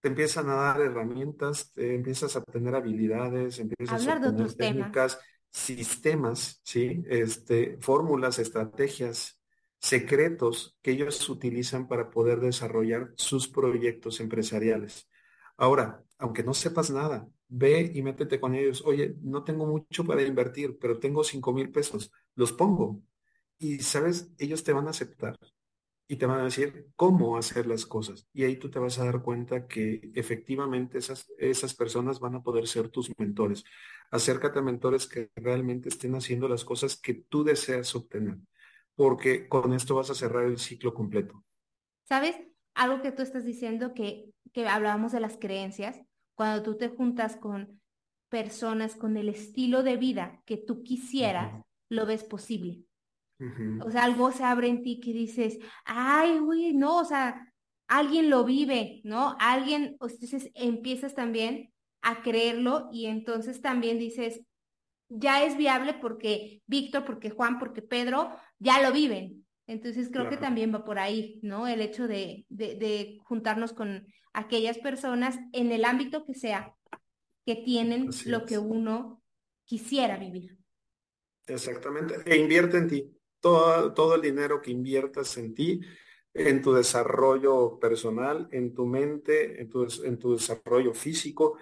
Te 0.00 0.08
empiezan 0.08 0.48
a 0.50 0.54
dar 0.54 0.80
herramientas, 0.80 1.72
te 1.72 1.94
empiezas 1.94 2.34
a 2.36 2.42
tener 2.42 2.74
habilidades, 2.74 3.60
empiezas 3.60 4.08
a 4.08 4.18
tener 4.20 4.52
técnicas, 4.54 5.20
sistemas, 5.50 6.60
¿sí? 6.64 7.04
Este, 7.06 7.78
fórmulas, 7.80 8.38
estrategias, 8.40 9.40
secretos 9.78 10.76
que 10.82 10.92
ellos 10.92 11.28
utilizan 11.28 11.86
para 11.86 12.10
poder 12.10 12.40
desarrollar 12.40 13.12
sus 13.16 13.46
proyectos 13.48 14.18
empresariales. 14.20 15.08
Ahora, 15.56 16.02
aunque 16.18 16.42
no 16.42 16.52
sepas 16.54 16.90
nada, 16.90 17.28
ve 17.48 17.92
y 17.94 18.02
métete 18.02 18.40
con 18.40 18.54
ellos. 18.56 18.82
Oye, 18.84 19.14
no 19.22 19.44
tengo 19.44 19.66
mucho 19.66 20.04
para 20.04 20.22
invertir, 20.22 20.78
pero 20.80 20.98
tengo 20.98 21.22
cinco 21.22 21.52
mil 21.52 21.70
pesos. 21.70 22.10
Los 22.34 22.52
pongo. 22.52 23.02
Y, 23.58 23.78
sabes, 23.80 24.32
ellos 24.38 24.64
te 24.64 24.72
van 24.72 24.86
a 24.86 24.90
aceptar 24.90 25.38
y 26.08 26.16
te 26.16 26.26
van 26.26 26.40
a 26.40 26.44
decir 26.44 26.88
cómo 26.96 27.38
hacer 27.38 27.66
las 27.66 27.86
cosas. 27.86 28.28
Y 28.32 28.44
ahí 28.44 28.56
tú 28.56 28.70
te 28.70 28.78
vas 28.78 28.98
a 28.98 29.04
dar 29.04 29.22
cuenta 29.22 29.66
que 29.66 30.10
efectivamente 30.14 30.98
esas, 30.98 31.32
esas 31.38 31.74
personas 31.74 32.20
van 32.20 32.34
a 32.34 32.42
poder 32.42 32.66
ser 32.66 32.90
tus 32.90 33.10
mentores. 33.18 33.64
Acércate 34.10 34.58
a 34.58 34.62
mentores 34.62 35.06
que 35.06 35.30
realmente 35.36 35.88
estén 35.88 36.14
haciendo 36.14 36.48
las 36.48 36.64
cosas 36.64 36.96
que 36.96 37.14
tú 37.14 37.44
deseas 37.44 37.94
obtener, 37.94 38.36
porque 38.94 39.48
con 39.48 39.72
esto 39.72 39.94
vas 39.94 40.10
a 40.10 40.14
cerrar 40.14 40.44
el 40.44 40.58
ciclo 40.58 40.92
completo. 40.92 41.44
¿Sabes? 42.04 42.36
Algo 42.74 43.00
que 43.00 43.12
tú 43.12 43.22
estás 43.22 43.46
diciendo 43.46 43.94
que, 43.94 44.34
que 44.52 44.68
hablábamos 44.68 45.12
de 45.12 45.20
las 45.20 45.38
creencias, 45.38 45.98
cuando 46.34 46.62
tú 46.62 46.76
te 46.76 46.88
juntas 46.88 47.36
con 47.36 47.80
personas 48.28 48.96
con 48.96 49.16
el 49.16 49.28
estilo 49.28 49.82
de 49.82 49.96
vida 49.96 50.42
que 50.44 50.56
tú 50.56 50.82
quisieras, 50.82 51.62
lo 51.92 52.06
ves 52.06 52.24
posible. 52.24 52.84
O 53.84 53.90
sea, 53.90 54.04
algo 54.04 54.30
se 54.30 54.44
abre 54.44 54.68
en 54.68 54.84
ti 54.84 55.00
que 55.00 55.12
dices, 55.12 55.58
ay, 55.84 56.38
güey, 56.38 56.74
no, 56.74 56.98
o 56.98 57.04
sea, 57.04 57.52
alguien 57.88 58.30
lo 58.30 58.44
vive, 58.44 59.00
¿no? 59.02 59.36
Alguien, 59.40 59.96
entonces 60.00 60.50
empiezas 60.54 61.16
también 61.16 61.72
a 62.02 62.22
creerlo 62.22 62.88
y 62.92 63.06
entonces 63.06 63.60
también 63.60 63.98
dices, 63.98 64.42
ya 65.08 65.44
es 65.44 65.56
viable 65.56 65.94
porque 65.94 66.62
Víctor, 66.66 67.04
porque 67.04 67.30
Juan, 67.30 67.58
porque 67.58 67.82
Pedro 67.82 68.30
ya 68.60 68.80
lo 68.80 68.92
viven. 68.92 69.44
Entonces 69.66 70.08
creo 70.12 70.28
que 70.28 70.36
también 70.36 70.72
va 70.72 70.84
por 70.84 71.00
ahí, 71.00 71.40
¿no? 71.42 71.66
El 71.66 71.80
hecho 71.80 72.06
de, 72.06 72.46
de, 72.48 73.18
juntarnos 73.24 73.72
con 73.72 74.06
aquellas 74.32 74.78
personas 74.78 75.38
en 75.52 75.72
el 75.72 75.84
ámbito 75.84 76.24
que 76.24 76.34
sea, 76.34 76.74
que 77.44 77.56
tienen 77.56 78.10
lo 78.26 78.46
que 78.46 78.58
uno 78.58 79.20
quisiera 79.64 80.16
vivir. 80.16 80.61
Exactamente. 81.46 82.16
E 82.24 82.36
invierte 82.36 82.78
en 82.78 82.88
ti 82.88 83.16
todo, 83.40 83.92
todo 83.92 84.14
el 84.14 84.22
dinero 84.22 84.60
que 84.62 84.70
inviertas 84.70 85.36
en 85.36 85.54
ti, 85.54 85.80
en 86.34 86.62
tu 86.62 86.72
desarrollo 86.72 87.78
personal, 87.78 88.48
en 88.52 88.72
tu 88.72 88.86
mente, 88.86 89.60
en 89.60 89.68
tu, 89.68 89.86
en 90.04 90.18
tu 90.18 90.34
desarrollo 90.34 90.94
físico, 90.94 91.58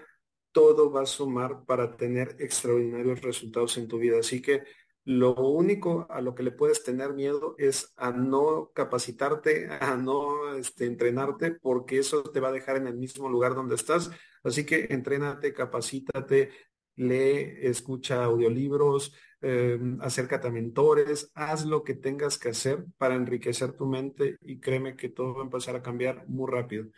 todo 0.52 0.90
va 0.92 1.02
a 1.02 1.06
sumar 1.06 1.64
para 1.64 1.96
tener 1.96 2.36
extraordinarios 2.38 3.20
resultados 3.22 3.76
en 3.78 3.88
tu 3.88 3.98
vida. 3.98 4.18
Así 4.20 4.42
que 4.42 4.62
lo 5.04 5.34
único 5.34 6.06
a 6.10 6.20
lo 6.20 6.34
que 6.34 6.42
le 6.42 6.52
puedes 6.52 6.84
tener 6.84 7.14
miedo 7.14 7.54
es 7.58 7.92
a 7.96 8.12
no 8.12 8.70
capacitarte, 8.74 9.68
a 9.80 9.96
no 9.96 10.54
este, 10.54 10.86
entrenarte, 10.86 11.52
porque 11.52 11.98
eso 11.98 12.22
te 12.22 12.40
va 12.40 12.48
a 12.48 12.52
dejar 12.52 12.76
en 12.76 12.86
el 12.86 12.96
mismo 12.96 13.28
lugar 13.28 13.54
donde 13.54 13.74
estás. 13.74 14.10
Así 14.44 14.64
que 14.64 14.86
entrénate, 14.90 15.52
capacítate, 15.52 16.50
lee, 16.96 17.54
escucha 17.62 18.24
audiolibros, 18.24 19.14
Em, 19.42 19.98
acércate 20.02 20.48
a 20.48 20.50
mentores, 20.50 21.30
haz 21.34 21.64
lo 21.64 21.82
que 21.82 21.94
tengas 21.94 22.36
que 22.36 22.50
hacer 22.50 22.84
para 22.98 23.14
enriquecer 23.14 23.72
tu 23.72 23.86
mente 23.86 24.36
y 24.42 24.60
créeme 24.60 24.96
que 24.96 25.08
todo 25.08 25.34
va 25.34 25.40
a 25.40 25.44
empezar 25.44 25.74
a 25.76 25.82
cambiar 25.82 26.28
muy 26.28 26.50
rápido. 26.50 26.88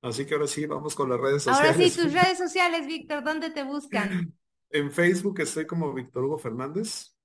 Así 0.00 0.24
que 0.24 0.34
ahora 0.34 0.46
sí, 0.46 0.64
vamos 0.66 0.94
con 0.94 1.10
las 1.10 1.18
redes 1.18 1.42
sociales. 1.42 1.76
Ahora 1.76 1.88
sí, 1.88 2.00
tus 2.00 2.12
redes 2.12 2.38
sociales, 2.38 2.86
Víctor, 2.86 3.24
¿dónde 3.24 3.50
te 3.50 3.64
buscan? 3.64 4.32
En 4.70 4.92
Facebook 4.92 5.40
estoy 5.40 5.66
como 5.66 5.92
Víctor 5.92 6.24
Hugo 6.24 6.38
Fernández. 6.38 7.16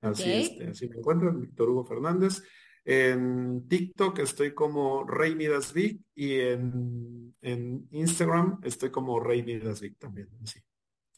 Así, 0.00 0.30
este, 0.30 0.68
así 0.68 0.88
me 0.88 0.98
encuentran, 0.98 1.40
Víctor 1.40 1.70
Hugo 1.70 1.84
Fernández. 1.84 2.42
En 2.84 3.66
TikTok 3.68 4.20
estoy 4.20 4.54
como 4.54 5.04
Rey 5.04 5.34
Midas 5.34 5.72
Vic 5.72 6.00
y 6.14 6.38
en, 6.38 7.34
en 7.42 7.88
Instagram 7.90 8.60
estoy 8.62 8.90
como 8.90 9.18
Rey 9.18 9.42
Midas 9.42 9.80
Vic 9.80 9.98
también. 9.98 10.28
Así. 10.42 10.60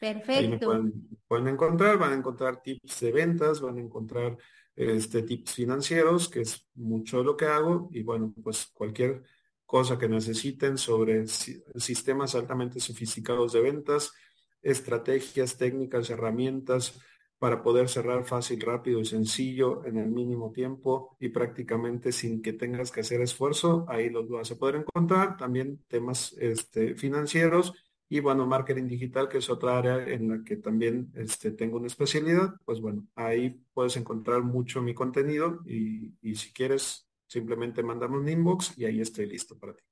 Perfecto. 0.03 0.83
pueden, 1.29 1.47
encontrar, 1.47 1.97
van 1.97 2.13
a 2.13 2.17
encontrar 2.17 2.61
tips 2.61 2.99
de 3.03 3.13
ventas, 3.13 3.61
van 3.61 3.77
a 3.77 3.81
encontrar 3.81 4.37
este, 4.75 5.23
tips 5.23 5.53
financieros, 5.53 6.29
que 6.29 6.41
es 6.41 6.67
mucho 6.75 7.19
de 7.19 7.25
lo 7.25 7.37
que 7.37 7.45
hago, 7.45 7.89
y 7.93 8.03
bueno, 8.03 8.35
pues 8.43 8.67
cualquier 8.75 9.23
cosa 9.65 10.01
que 10.01 10.09
necesiten 10.09 10.77
sobre 10.77 11.29
sistemas 11.29 12.35
altamente 12.35 12.81
sofisticados 12.81 13.53
de 13.53 13.61
ventas, 13.61 14.13
estrategias, 14.61 15.57
técnicas, 15.57 16.11
herramientas 16.11 16.99
para 17.39 17.63
poder 17.63 17.89
cerrar 17.89 18.25
fácil, 18.25 18.61
rápido 18.61 18.99
y 18.99 19.05
sencillo 19.05 19.85
en 19.85 19.99
el 19.99 20.11
mínimo 20.11 20.51
tiempo 20.51 21.17
y 21.21 21.29
prácticamente 21.29 22.11
sin 22.11 22.43
que 22.43 22.55
tengas 22.55 22.91
que 22.91 23.03
hacer 23.03 23.21
esfuerzo, 23.21 23.85
ahí 23.89 24.11
los 24.11 24.29
vas 24.29 24.51
a 24.51 24.59
poder 24.59 24.77
encontrar. 24.77 25.37
También 25.37 25.85
temas 25.87 26.33
este, 26.41 26.97
financieros 26.97 27.73
y 28.13 28.21
bueno, 28.21 28.47
marketing 28.47 28.89
digital, 28.89 29.27
que 29.27 29.39
es 29.39 29.49
otra 29.49 29.79
área 29.79 30.07
en 30.07 30.29
la 30.29 30.45
que 30.45 30.57
también 30.57 31.11
este, 31.15 31.51
tengo 31.51 31.79
una 31.79 31.87
especialidad, 31.87 32.57
pues 32.67 32.79
bueno, 32.79 33.07
ahí 33.15 33.59
puedes 33.73 33.97
encontrar 33.97 34.43
mucho 34.43 34.83
mi 34.83 34.93
contenido 34.93 35.63
y, 35.65 36.13
si 36.35 36.53
quieres, 36.53 37.09
simplemente 37.27 37.83
mándame 37.83 38.19
un 38.19 38.29
inbox 38.29 38.77
y 38.77 38.85
ahí 38.85 39.01
estoy 39.01 39.25
listo 39.25 39.59
para 39.59 39.73
ti. 39.73 39.83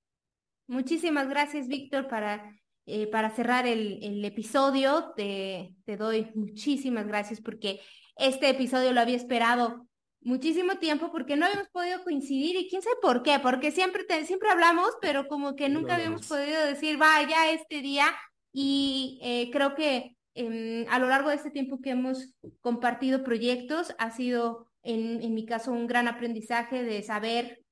Muchísimas 0.66 1.30
gracias, 1.30 1.66
Víctor, 1.66 2.08
para, 2.08 2.60
eh, 2.84 3.06
para 3.06 3.30
cerrar 3.30 3.66
el, 3.66 3.98
el 4.02 4.22
episodio. 4.22 5.14
Te, 5.16 5.74
te 5.86 5.96
doy 5.96 6.30
muchísimas 6.34 7.06
gracias 7.06 7.40
porque 7.40 7.80
este 8.16 8.50
episodio 8.50 8.92
lo 8.92 9.00
había 9.00 9.16
esperado 9.16 9.88
muchísimo 10.22 10.76
tiempo 10.78 11.10
porque 11.10 11.36
no 11.36 11.46
habíamos 11.46 11.68
podido 11.68 12.02
coincidir 12.04 12.56
y 12.56 12.68
quién 12.68 12.82
sabe 12.82 12.96
por 13.00 13.22
qué, 13.22 13.38
porque 13.38 13.70
siempre, 13.70 14.04
siempre 14.24 14.50
hablamos, 14.50 14.90
pero 15.00 15.28
como 15.28 15.56
que 15.56 15.68
nunca 15.68 15.94
habíamos 15.94 16.26
podido 16.26 16.64
decir, 16.64 16.96
vaya 16.98 17.50
este 17.50 17.80
día 17.80 18.06
y 18.52 19.18
eh, 19.22 19.50
creo 19.52 19.74
que 19.74 20.16
em, 20.34 20.86
a 20.88 20.98
lo 20.98 21.08
largo 21.08 21.30
de 21.30 21.36
este 21.36 21.50
tiempo 21.50 21.80
que 21.80 21.90
hemos 21.90 22.34
compartido 22.60 23.24
proyectos 23.24 23.94
ha 23.98 24.10
sido 24.10 24.70
en, 24.82 25.22
en 25.22 25.34
mi 25.34 25.46
caso 25.46 25.72
un 25.72 25.86
gran 25.86 26.08
aprendizaje 26.08 26.82
de 26.82 27.02
saber 27.02 27.62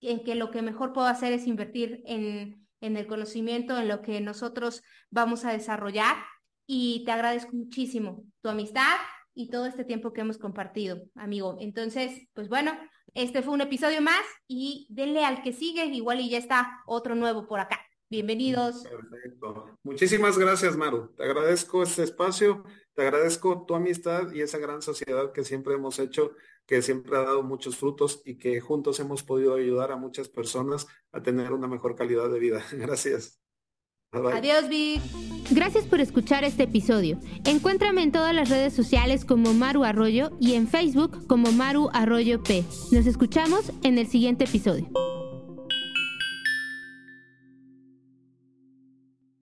en 0.00 0.22
que 0.22 0.34
lo 0.34 0.50
que 0.50 0.62
mejor 0.62 0.92
puedo 0.92 1.06
hacer 1.06 1.32
es 1.32 1.46
invertir 1.46 2.02
en, 2.06 2.66
en 2.80 2.96
el 2.96 3.06
conocimiento, 3.06 3.78
en 3.78 3.88
lo 3.88 4.02
que 4.02 4.20
nosotros 4.20 4.82
vamos 5.10 5.44
a 5.44 5.52
desarrollar. 5.52 6.16
Y 6.66 7.04
te 7.04 7.12
agradezco 7.12 7.54
muchísimo 7.54 8.24
tu 8.40 8.48
amistad, 8.48 8.96
y 9.36 9.50
todo 9.50 9.66
este 9.66 9.84
tiempo 9.84 10.12
que 10.12 10.22
hemos 10.22 10.38
compartido, 10.38 11.02
amigo. 11.14 11.58
Entonces, 11.60 12.26
pues 12.34 12.48
bueno, 12.48 12.72
este 13.14 13.42
fue 13.42 13.52
un 13.52 13.60
episodio 13.60 14.00
más 14.00 14.24
y 14.48 14.86
denle 14.88 15.24
al 15.24 15.42
que 15.42 15.52
sigue, 15.52 15.84
igual 15.84 16.20
y 16.20 16.30
ya 16.30 16.38
está 16.38 16.80
otro 16.86 17.14
nuevo 17.14 17.46
por 17.46 17.60
acá. 17.60 17.78
Bienvenidos. 18.08 18.84
Perfecto. 18.84 19.78
Muchísimas 19.82 20.38
gracias, 20.38 20.76
Maru. 20.76 21.12
Te 21.16 21.24
agradezco 21.24 21.82
este 21.82 22.02
espacio, 22.02 22.64
te 22.94 23.02
agradezco 23.02 23.66
tu 23.66 23.74
amistad 23.74 24.32
y 24.32 24.40
esa 24.40 24.58
gran 24.58 24.80
sociedad 24.80 25.32
que 25.32 25.44
siempre 25.44 25.74
hemos 25.74 25.98
hecho, 25.98 26.32
que 26.64 26.80
siempre 26.80 27.16
ha 27.16 27.22
dado 27.22 27.42
muchos 27.42 27.76
frutos 27.76 28.22
y 28.24 28.38
que 28.38 28.60
juntos 28.60 29.00
hemos 29.00 29.22
podido 29.22 29.54
ayudar 29.54 29.92
a 29.92 29.96
muchas 29.96 30.30
personas 30.30 30.86
a 31.12 31.22
tener 31.22 31.52
una 31.52 31.68
mejor 31.68 31.94
calidad 31.94 32.30
de 32.30 32.38
vida. 32.38 32.64
Gracias. 32.72 33.45
Adiós, 34.12 34.68
Vic. 34.68 35.02
Gracias 35.50 35.84
por 35.84 36.00
escuchar 36.00 36.44
este 36.44 36.64
episodio. 36.64 37.18
Encuéntrame 37.44 38.02
en 38.02 38.12
todas 38.12 38.34
las 38.34 38.48
redes 38.48 38.72
sociales 38.72 39.24
como 39.24 39.52
Maru 39.52 39.84
Arroyo 39.84 40.30
y 40.40 40.54
en 40.54 40.66
Facebook 40.66 41.26
como 41.26 41.52
Maru 41.52 41.90
Arroyo 41.92 42.42
P. 42.42 42.64
Nos 42.90 43.06
escuchamos 43.06 43.72
en 43.82 43.98
el 43.98 44.06
siguiente 44.06 44.44
episodio. 44.44 44.88